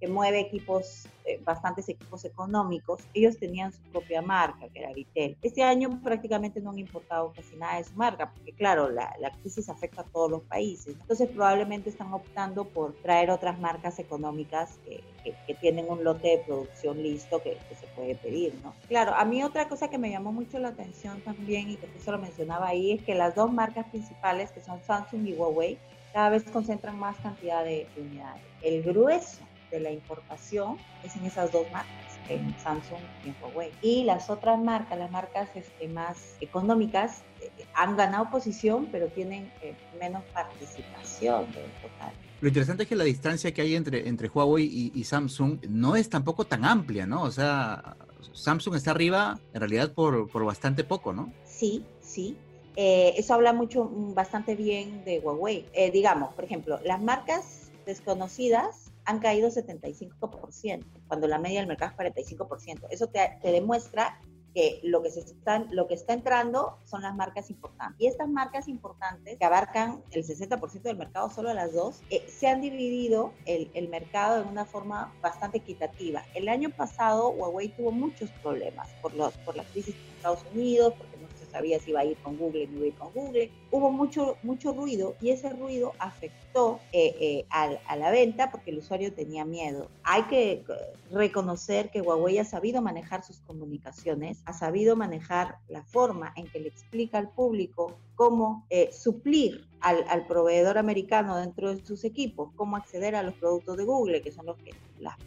que 0.04 0.10
mueve 0.10 0.42
equipos, 0.42 1.08
eh, 1.24 1.40
bastantes 1.46 1.88
equipos 1.88 2.26
económicos, 2.26 3.02
ellos 3.14 3.38
tenían 3.40 3.72
su 3.72 3.82
propia 3.84 4.22
marca, 4.22 4.68
que 4.68 4.80
era 4.80 4.92
Vitel. 4.92 5.38
Este 5.42 5.64
año 5.64 6.02
prácticamente 6.04 6.60
no 6.60 6.72
han 6.72 6.80
importado 6.80 7.32
casi 7.32 7.56
nada 7.56 7.78
de 7.78 7.86
su 7.86 7.94
marca, 7.94 8.34
porque 8.34 8.52
claro, 8.52 8.90
la, 8.90 9.16
la 9.22 9.32
crisis 9.32 9.70
afecta 9.70 10.02
a 10.02 10.04
todos 10.04 10.30
los 10.30 10.42
países. 10.42 10.98
Entonces 11.00 11.30
probablemente 11.30 11.90
están 11.90 12.14
optando 12.14 12.66
por 12.66 12.92
traer 12.96 13.32
otras 13.32 13.58
marcas 13.62 13.98
económicas 13.98 14.78
que, 14.84 15.02
que, 15.48 15.54
tienen 15.54 15.90
un 15.90 16.04
lote 16.04 16.28
de 16.28 16.38
producción 16.40 17.02
listo 17.02 17.42
que, 17.42 17.58
que, 17.70 17.76
se 17.76 17.88
puede 17.96 18.16
pedir, 18.16 18.54
¿no? 18.62 18.74
Claro, 18.90 19.14
a 19.14 19.24
mí 19.24 19.42
otra 19.42 19.70
cosa 19.70 19.88
que 19.88 19.98
me 19.98 20.10
llamó 20.10 20.34
mucho 20.34 20.60
la 20.60 20.68
atención 20.68 21.22
también, 21.22 21.70
y 21.70 21.78
que 21.78 21.88
justo 21.88 22.12
lo 22.12 22.18
mencionaba 22.18 22.68
ahí, 22.68 22.92
es 22.92 23.04
que 23.04 23.16
las 23.16 23.36
dos 23.36 23.54
marcas 23.54 23.88
principales, 23.88 24.52
que 24.52 24.62
son 24.62 24.82
Samsung 24.84 25.26
y 25.30 25.34
Huawei, 25.34 25.78
cada 26.12 26.30
vez 26.30 26.44
concentran 26.44 27.00
más 27.00 27.16
cantidad 27.20 27.64
de 27.64 27.88
unidades. 27.96 28.42
El 28.62 28.84
grueso 28.84 29.40
de 29.74 29.80
la 29.80 29.92
importación 29.92 30.78
es 31.04 31.16
en 31.16 31.26
esas 31.26 31.52
dos 31.52 31.66
marcas 31.74 32.14
en 32.30 32.56
Samsung 32.60 33.00
y 33.26 33.30
en 33.30 33.36
Huawei. 33.42 33.72
Y 33.82 34.04
las 34.04 34.30
otras 34.30 34.60
marcas, 34.62 34.98
las 34.98 35.12
marcas 35.12 35.50
este, 35.56 35.88
más 35.88 36.36
económicas, 36.40 37.24
eh, 37.42 37.50
han 37.74 37.98
ganado 37.98 38.30
posición, 38.30 38.88
pero 38.92 39.08
tienen 39.08 39.52
eh, 39.62 39.76
menos 40.00 40.24
participación 40.34 41.52
del 41.52 41.72
total. 41.82 42.14
Lo 42.40 42.48
interesante 42.48 42.84
es 42.84 42.90
que 42.90 42.96
la 42.96 43.04
distancia 43.04 43.54
que 43.54 43.62
hay 43.62 43.76
entre, 43.76 44.08
entre 44.08 44.30
Huawei 44.30 44.92
y, 44.94 45.04
Samsung 45.04 45.66
no 45.70 45.96
es 45.96 46.10
tampoco 46.10 46.46
tan 46.46 46.66
amplia, 46.66 47.06
¿no? 47.06 47.24
O 47.24 47.32
sea, 47.32 47.96
Samsung 48.34 48.76
está 48.76 48.92
arriba 48.92 49.40
en 49.54 49.60
realidad 49.62 49.94
por, 49.94 50.30
por 50.30 50.46
bastante 50.46 50.84
poco, 50.84 51.14
¿no? 51.14 51.34
Sí, 51.46 51.86
sí. 52.02 52.38
Eh, 52.76 53.14
eso 53.18 53.34
habla 53.34 53.54
mucho, 53.54 53.86
mm, 53.86 54.14
bastante 54.14 54.56
bien 54.56 55.04
de 55.06 55.20
Huawei. 55.20 55.66
digamos, 55.94 56.34
por 56.34 56.44
ejemplo, 56.44 56.80
las 56.84 57.02
marcas 57.02 57.72
desconocidas 57.86 58.93
han 59.06 59.20
caído 59.20 59.50
75%, 59.50 60.86
cuando 61.08 61.28
la 61.28 61.40
media 61.40 61.60
del 61.60 61.68
mercado 61.68 61.92
es 61.92 62.14
45%. 62.14 62.88
Eso 62.90 63.08
te, 63.08 63.38
te 63.42 63.52
demuestra 63.52 64.20
que 64.54 64.80
lo 64.84 65.02
que, 65.02 65.10
se 65.10 65.22
están, 65.22 65.68
lo 65.72 65.88
que 65.88 65.96
está 65.96 66.14
entrando 66.14 66.78
son 66.86 67.02
las 67.02 67.16
marcas 67.16 67.50
importantes. 67.50 68.00
Y 68.00 68.08
estas 68.08 68.30
marcas 68.30 68.68
importantes, 68.68 69.38
que 69.38 69.46
abarcan 69.46 70.04
el 70.12 70.24
60% 70.24 70.82
del 70.84 70.98
mercado, 70.98 71.30
solo 71.30 71.54
las 71.54 71.74
dos, 71.74 72.02
eh, 72.10 72.26
se 72.28 72.48
han 72.48 72.62
dividido 72.62 73.34
el, 73.46 73.72
el, 73.74 73.90
mercado 73.90 74.44
de 74.44 74.50
una 74.50 74.66
forma 74.66 75.14
bastante 75.22 75.58
equitativa. 75.58 76.24
El 76.36 76.50
año 76.50 76.70
pasado 76.70 77.30
Huawei 77.30 77.70
tuvo 77.70 77.92
muchos 77.92 78.30
problemas 78.42 78.90
por, 79.02 79.14
los, 79.16 79.34
por 79.40 79.56
la 79.56 79.64
crisis 79.64 79.96
en 79.96 80.16
Estados 80.18 80.46
Unidos, 80.54 80.94
se 81.12 81.13
sabía 81.54 81.80
si 81.80 81.92
iba 81.92 82.02
a 82.02 82.06
ir 82.06 82.18
con 82.18 82.38
Google, 82.38 82.68
no 82.68 82.78
iba 82.78 82.86
a 82.86 82.88
ir 82.88 82.96
con 82.96 83.14
Google. 83.14 83.52
Hubo 83.72 83.92
mucho, 83.92 84.38
mucho 84.44 84.74
ruido 84.74 85.16
y 85.22 85.30
ese 85.30 85.50
ruido 85.52 85.94
afectó 86.00 86.80
eh, 86.92 87.16
eh, 87.20 87.46
a, 87.50 87.96
la 87.96 88.12
venta 88.12 88.52
porque 88.52 88.72
el 88.72 88.80
usuario 88.80 89.14
tenía 89.14 89.46
miedo. 89.46 89.90
Hay 90.04 90.24
que 90.24 90.52
eh, 90.52 90.64
reconocer 91.12 91.92
que 91.92 92.02
Huawei 92.02 92.40
ha 92.40 92.46
sabido 92.46 92.82
manejar 92.82 93.24
sus 93.24 93.40
comunicaciones, 93.42 94.42
ha 94.46 94.54
sabido 94.54 94.96
manejar 94.96 95.60
la 95.70 95.84
forma 95.84 96.34
en 96.36 96.48
que 96.48 96.60
le 96.60 96.70
explica 96.70 97.20
al 97.20 97.30
público 97.30 97.98
cómo 98.16 98.66
suplir 98.92 99.68
al, 99.82 100.26
proveedor 100.28 100.78
americano 100.78 101.36
dentro 101.38 101.76
de 101.76 101.84
sus 101.84 102.04
equipos, 102.04 102.52
cómo 102.56 102.78
acceder 102.78 103.16
a 103.16 103.24
los 103.24 103.34
productos 103.36 103.78
de 103.78 103.84
Google, 103.84 104.22
que 104.22 104.32
son 104.32 104.46
los 104.46 104.58
que 104.58 104.72
las, 105.00 105.18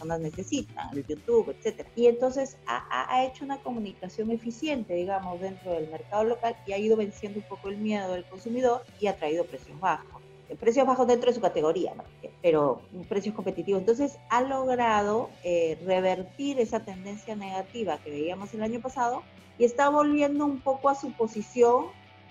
personas 0.00 0.20
necesitan, 0.20 0.96
el 0.96 1.06
YouTube, 1.06 1.54
etc. 1.62 1.86
Y 1.94 2.06
entonces 2.06 2.56
ha, 2.66 3.14
ha, 3.14 3.24
hecho 3.24 3.44
una 3.44 3.58
comunicación 3.58 4.30
eficiente, 4.30 4.94
digamos, 4.94 5.40
dentro 5.40 5.72
del 5.72 5.88
mercado 5.90 6.24
local 6.24 6.56
y 6.66 6.72
ha 6.72 6.78
ido 6.78 6.96
venciendo 6.96 7.38
un 7.40 7.44
poco 7.46 7.68
el 7.68 7.76
miedo 7.76 8.14
del 8.14 8.24
consumidor 8.24 8.82
y 8.98 9.08
ha 9.08 9.16
traído 9.16 9.44
precios 9.44 9.78
bajos 9.78 10.22
precios 10.58 10.84
bajos 10.84 11.06
dentro 11.06 11.30
de 11.30 11.34
su 11.36 11.40
categoría, 11.40 11.94
pero 12.42 12.82
precios 13.08 13.36
competitivos. 13.36 13.80
Entonces 13.82 14.18
ha 14.30 14.42
logrado 14.42 15.30
eh, 15.44 15.78
revertir 15.86 16.58
esa 16.58 16.80
tendencia 16.80 17.36
negativa 17.36 17.98
que 17.98 18.10
veíamos 18.10 18.52
el 18.52 18.64
año 18.64 18.80
pasado 18.80 19.22
y 19.58 19.64
está 19.64 19.90
volviendo 19.90 20.44
un 20.44 20.58
poco 20.60 20.88
a 20.88 20.96
su 20.96 21.12
posición 21.12 21.86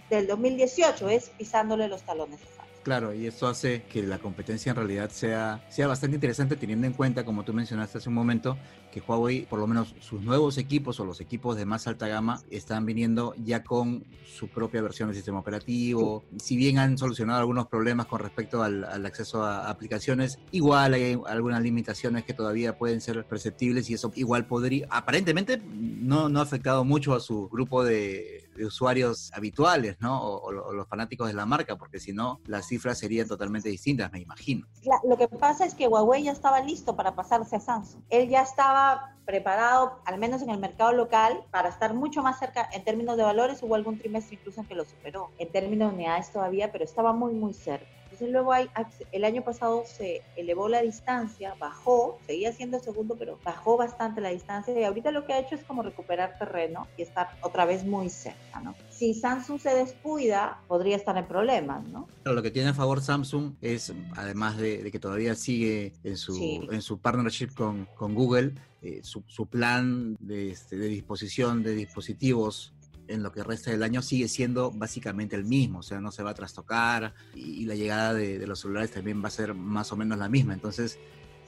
del 0.10 0.28
2018, 0.28 1.08
es 1.08 1.30
pisándole 1.30 1.88
los 1.88 2.04
talones 2.04 2.42
a 2.42 2.46
Claro, 2.82 3.14
y 3.14 3.28
esto 3.28 3.48
hace 3.48 3.84
que 3.84 4.02
la 4.04 4.20
competencia 4.20 4.70
en 4.70 4.78
realidad 4.78 5.10
sea, 5.10 5.66
sea 5.70 5.88
bastante 5.88 6.16
interesante 6.16 6.56
teniendo 6.56 6.88
en 6.88 6.94
cuenta, 6.94 7.26
como 7.26 7.44
tú 7.44 7.54
mencionaste 7.54 7.98
hace 7.98 8.08
un 8.10 8.16
momento, 8.16 8.58
que 8.92 9.02
Huawei, 9.02 9.46
por 9.46 9.60
lo 9.60 9.68
menos 9.68 9.96
sus 10.00 10.22
nuevos 10.22 10.58
equipos 10.58 11.00
o 11.00 11.06
los 11.06 11.22
equipos 11.22 11.58
de 11.58 11.66
más 11.66 11.88
alta 11.88 12.08
gama, 12.08 12.42
están 12.50 12.86
viniendo 12.86 13.34
ya 13.44 13.64
con 13.64 14.04
su 14.26 14.48
propia 14.48 14.82
versión 14.82 15.10
del 15.10 15.16
sistema 15.16 15.40
operativo. 15.40 16.24
Si 16.38 16.56
bien 16.56 16.80
han 16.80 16.98
solucionado 16.98 17.40
algunos 17.40 17.68
problemas 17.68 18.06
con 18.06 18.20
respecto 18.20 18.64
al, 18.64 18.84
acceso 19.06 19.44
a 19.44 19.70
aplicaciones, 19.70 20.40
igual 20.52 20.94
hay 20.94 21.20
algunas 21.28 21.62
limitaciones 21.62 22.24
que 22.24 22.34
todavía 22.34 22.78
pueden 22.78 23.02
ser 23.02 23.26
perceptibles 23.26 23.90
y 23.90 23.94
eso 23.96 24.12
igual 24.16 24.46
podría, 24.46 24.88
aparentemente, 24.90 25.62
no, 25.68 26.30
no 26.30 26.40
ha 26.40 26.44
afectado 26.44 26.84
mucho 26.84 27.14
a 27.14 27.20
su 27.20 27.50
grupo 27.50 27.84
de, 27.84 28.46
usuarios 28.66 29.32
habituales, 29.34 29.96
¿no? 30.02 30.22
O, 30.22 30.52
los 30.52 30.86
fanáticos 30.88 31.28
de 31.28 31.34
la 31.34 31.46
marca, 31.46 31.78
porque 31.78 32.00
si 32.00 32.12
no, 32.12 32.42
las 32.46 32.68
cifras 32.68 32.98
serían 32.98 33.28
totalmente 33.28 33.70
distintas, 33.70 34.12
me 34.12 34.20
imagino. 34.20 34.68
lo 35.08 35.18
que 35.18 35.30
pasa 35.30 35.66
es 35.66 35.74
que 35.74 35.88
Huawei 35.88 36.24
ya 36.24 36.34
estaba 36.34 36.60
listo 36.62 36.96
para 36.96 37.16
pasarse 37.16 37.56
a 37.56 37.60
Samsung. 37.60 38.02
Él 38.10 38.28
ya 38.28 38.42
estaba 38.42 38.79
preparado, 39.26 40.00
al 40.06 40.18
menos 40.18 40.42
en 40.42 40.50
el 40.50 40.58
mercado 40.58 40.92
local, 40.92 41.44
para 41.52 41.70
estar 41.70 41.94
mucho 41.94 42.24
más 42.24 42.40
cerca 42.40 42.68
en 42.74 42.84
términos 42.84 43.16
de 43.16 43.24
valores. 43.24 43.62
Hubo 43.62 43.76
algún 43.76 44.00
trimestre 44.00 44.36
incluso 44.36 44.62
en 44.62 44.68
que 44.68 44.76
lo 44.76 44.86
superó, 44.86 45.30
en 45.38 45.52
términos 45.52 45.90
de 45.90 45.96
unidades 45.98 46.32
todavía, 46.32 46.72
pero 46.72 46.84
estaba 46.84 47.14
muy, 47.14 47.34
muy 47.34 47.54
cerca. 47.54 47.86
Entonces 48.06 48.30
luego 48.30 48.52
hay, 48.52 48.68
el 49.12 49.24
año 49.24 49.44
pasado 49.44 49.84
se 49.86 50.24
elevó 50.36 50.68
la 50.68 50.82
distancia, 50.82 51.56
bajó, 51.60 52.18
seguía 52.26 52.52
siendo 52.52 52.80
segundo, 52.80 53.16
pero 53.16 53.38
bajó 53.44 53.78
bastante 53.78 54.20
la 54.20 54.30
distancia 54.30 54.78
y 54.78 54.84
ahorita 54.84 55.12
lo 55.12 55.28
que 55.28 55.34
ha 55.34 55.40
hecho 55.40 55.54
es 55.54 55.64
como 55.64 55.84
recuperar 55.84 56.36
terreno 56.40 56.88
y 56.98 57.04
estar 57.04 57.30
otra 57.42 57.66
vez 57.66 57.86
muy 57.86 58.10
cerca, 58.10 58.62
¿no? 58.62 58.74
Si 59.00 59.14
Samsung 59.14 59.62
se 59.62 59.70
descuida, 59.70 60.62
podría 60.68 60.98
estar 60.98 61.16
en 61.16 61.26
problemas, 61.26 61.88
¿no? 61.88 62.10
Pero 62.22 62.36
lo 62.36 62.44
que 62.44 62.52
tiene 62.52 62.68
a 62.68 62.74
favor 62.74 63.02
Samsung 63.02 63.54
es, 63.62 63.94
además 64.18 64.58
de, 64.58 64.92
que 64.92 65.00
todavía 65.00 65.36
sigue 65.36 65.94
en 66.04 66.18
su, 66.18 66.68
en 66.70 66.82
su 66.82 67.00
partnership 67.00 67.54
con, 67.56 67.88
con 67.96 68.14
Google, 68.14 68.56
eh, 68.82 69.00
su, 69.02 69.24
su, 69.28 69.46
plan 69.46 70.18
de, 70.20 70.52
este, 70.52 70.76
de 70.76 70.90
disposición 70.90 71.64
de 71.64 71.76
dispositivos 71.76 72.74
en 73.08 73.24
lo 73.24 73.32
que 73.32 73.42
resta 73.42 73.72
del 73.72 73.84
año 73.84 74.02
sigue 74.02 74.28
siendo 74.28 74.70
básicamente 74.70 75.38
el 75.38 75.46
mismo, 75.46 75.80
o 75.80 75.84
sea, 75.84 76.02
no 76.02 76.12
se 76.12 76.22
va 76.22 76.32
a 76.32 76.34
trastocar 76.34 77.14
y, 77.34 77.64
la 77.64 77.76
llegada 77.76 78.14
de, 78.14 78.46
los 78.46 78.60
celulares 78.60 78.92
también 78.92 79.24
va 79.24 79.30
a 79.30 79.32
ser 79.32 79.54
más 79.54 79.94
o 79.94 79.96
menos 79.96 80.18
la 80.18 80.28
misma. 80.28 80.54
Entonces, 80.54 81.00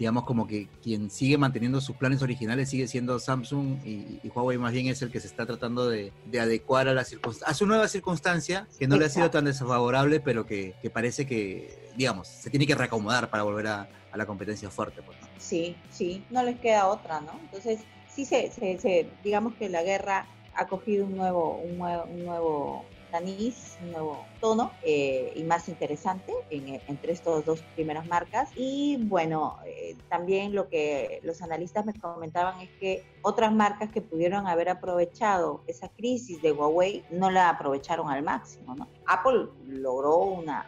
digamos 0.02 0.24
como 0.24 0.48
que 0.48 0.68
quien 0.82 1.12
sigue 1.12 1.38
manteniendo 1.38 1.80
sus 1.80 1.96
planes 1.96 2.24
originales 2.24 2.70
sigue 2.70 2.88
siendo 2.88 3.20
Samsung 3.20 3.86
y, 3.86 4.20
Huawei 4.34 4.58
más 4.58 4.72
bien 4.72 4.88
es 4.88 5.00
el 5.04 5.12
que 5.12 5.20
se 5.20 5.28
está 5.28 5.46
tratando 5.46 5.88
de, 5.88 6.12
adecuar 6.40 6.88
a, 6.88 6.96
la 6.96 7.06
a 7.46 7.54
su 7.54 7.68
nueva 7.68 7.88
circunstancia, 7.88 8.68
que 8.80 8.88
no 8.88 8.98
le 8.98 9.06
ha 9.06 9.10
sido 9.10 9.30
tan 9.30 9.46
desfavorable, 9.46 10.20
pero 10.20 10.48
que, 10.48 10.74
parece 10.92 11.28
que, 11.28 11.92
digamos, 11.96 12.28
se 12.28 12.50
tiene 12.50 12.66
que 12.66 12.74
reacomodar 12.74 13.30
para 13.30 13.44
volver 13.44 13.68
a, 13.68 13.90
la 14.16 14.26
competencia 14.26 14.72
fuerte. 14.72 15.04
Pues, 15.04 15.20
Sí, 15.38 15.76
sí, 15.92 16.24
no 16.32 16.42
les 16.42 16.60
queda 16.60 16.88
otra, 16.88 17.22
¿no? 17.22 17.40
Entonces, 17.40 17.82
sí 18.10 18.26
se, 18.26 18.52
se 18.52 19.08
digamos 19.24 19.54
que 19.54 19.70
la 19.70 19.84
guerra 19.84 20.26
ha 20.56 20.66
cogido 20.66 21.06
un 21.06 21.16
nuevo, 21.16 21.58
un 21.58 21.78
nuevo, 21.78 22.04
un 22.06 22.26
nuevo 22.26 22.86
un 23.20 23.92
nuevo 23.92 24.26
tono 24.40 24.72
eh, 24.84 25.34
y 25.36 25.44
más 25.44 25.68
interesante 25.68 26.34
entre 26.50 27.12
estas 27.12 27.46
dos 27.46 27.62
primeras 27.76 28.08
marcas. 28.08 28.50
Y 28.56 28.98
bueno, 29.04 29.58
eh, 29.66 29.96
también 30.10 30.56
lo 30.56 30.70
que 30.70 31.20
los 31.24 31.42
analistas 31.42 31.86
me 31.86 31.94
comentaban 31.94 32.60
es 32.62 32.70
que 32.80 33.04
otras 33.22 33.52
marcas 33.54 33.92
que 33.92 34.02
pudieron 34.02 34.48
haber 34.48 34.70
aprovechado 34.70 35.64
esa 35.68 35.90
crisis 35.90 36.42
de 36.42 36.52
Huawei 36.52 37.04
no 37.12 37.30
la 37.30 37.50
aprovecharon 37.50 38.10
al 38.10 38.24
máximo. 38.24 38.76
¿no? 38.76 38.88
Apple 39.08 39.48
logró 39.68 40.18
una, 40.18 40.68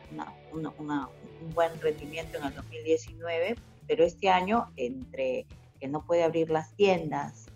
una, 0.51 0.77
un 0.89 1.53
buen 1.53 1.79
rendimiento 1.81 2.37
en 2.37 2.45
el 2.45 2.55
2019, 2.55 3.55
pero 3.87 4.03
este 4.03 4.29
año 4.29 4.71
entre 4.75 5.45
que 5.79 5.87
no 5.87 6.05
puede 6.05 6.23
abrir 6.23 6.49
las 6.49 6.73
tiendas 6.75 7.47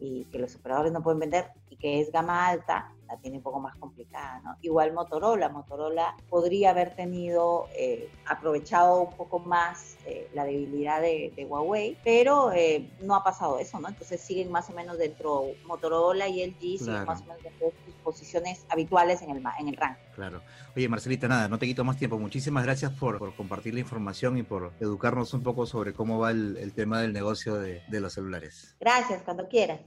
y 0.00 0.24
que 0.26 0.38
los 0.38 0.56
operadores 0.56 0.92
no 0.92 1.02
pueden 1.02 1.20
vender 1.20 1.46
y 1.70 1.76
que 1.76 2.00
es 2.00 2.10
gama 2.10 2.48
alta, 2.48 2.92
la 3.12 3.18
tiene 3.18 3.36
un 3.36 3.42
poco 3.42 3.60
más 3.60 3.76
complicada, 3.76 4.40
¿no? 4.42 4.56
Igual 4.62 4.92
Motorola, 4.92 5.50
Motorola 5.50 6.16
podría 6.30 6.70
haber 6.70 6.96
tenido, 6.96 7.68
eh, 7.76 8.10
aprovechado 8.26 9.02
un 9.02 9.12
poco 9.14 9.38
más 9.38 9.96
eh, 10.06 10.30
la 10.32 10.44
debilidad 10.44 11.02
de, 11.02 11.46
Huawei, 11.48 11.98
pero 12.02 12.52
eh, 12.52 12.88
no 13.02 13.14
ha 13.14 13.22
pasado 13.22 13.58
eso, 13.58 13.78
¿no? 13.80 13.88
Entonces 13.88 14.20
siguen 14.20 14.50
más 14.50 14.70
o 14.70 14.72
menos 14.72 14.96
dentro, 14.96 15.44
Motorola 15.66 16.26
y 16.28 16.46
LG 16.46 16.78
siguen 16.78 17.04
más 17.04 17.20
o 17.20 17.24
menos 17.24 17.42
dentro 17.42 17.66
de 17.66 17.74
sus 17.84 17.94
posiciones 18.02 18.64
habituales 18.70 19.20
en 19.20 19.30
el, 19.30 19.42
en 19.58 19.68
el 19.68 19.76
ranking. 19.76 20.02
Claro. 20.14 20.40
Oye, 20.74 20.88
Marcelita, 20.88 21.28
nada, 21.28 21.48
no 21.48 21.58
te 21.58 21.66
quito 21.66 21.84
más 21.84 21.98
tiempo. 21.98 22.18
Muchísimas 22.18 22.64
gracias 22.64 22.92
por, 22.92 23.34
compartir 23.34 23.74
la 23.74 23.80
información 23.80 24.38
y 24.38 24.42
por 24.42 24.72
educarnos 24.80 25.34
un 25.34 25.42
poco 25.42 25.66
sobre 25.66 25.92
cómo 25.92 26.18
va 26.18 26.30
el, 26.30 26.72
tema 26.74 27.00
del 27.02 27.12
negocio 27.12 27.56
de, 27.56 27.82
de 27.88 28.00
los 28.00 28.14
celulares. 28.14 28.74
Gracias, 28.80 29.22
cuando 29.22 29.48
quieras. 29.48 29.80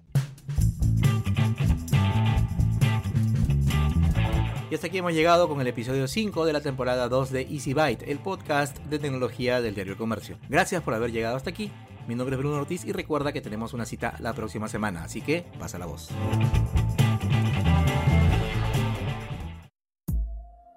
Y 4.70 4.74
hasta 4.74 4.88
aquí 4.88 4.98
hemos 4.98 5.14
llegado 5.14 5.48
con 5.48 5.62
el 5.62 5.68
episodio 5.68 6.08
5 6.08 6.44
de 6.44 6.54
la 6.54 6.62
temporada 6.62 7.08
2 7.08 7.32
de 7.32 7.42
Easy 7.42 7.74
Byte, 7.76 8.10
el 8.10 8.18
podcast 8.18 8.76
de 8.80 8.98
tecnología 8.98 9.62
del 9.62 9.76
diario 9.76 9.96
Comercio. 9.96 10.40
Gracias 10.50 10.82
por 10.82 10.96
haber 10.96 11.12
llegado 11.12 11.36
hasta 11.36 11.52
aquí. 11.52 11.72
Mi 12.08 12.16
nombre 12.16 12.36
es 12.36 12.40
Bruno 12.40 12.58
Ortiz 12.58 12.84
y 12.84 12.92
recuerda 12.92 13.32
que 13.32 13.42
tenemos 13.42 13.74
una 13.74 13.86
cita 13.86 14.16
la 14.20 14.34
próxima 14.34 14.68
semana, 14.68 15.04
así 15.04 15.22
que 15.22 15.46
pasa 15.60 15.78
la 15.78 15.86
voz. 15.86 16.10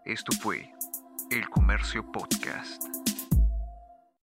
Esto 0.04 0.32
fue 0.40 0.70
El 1.30 1.48
Comercio 1.48 2.04
Podcast. 2.12 3.07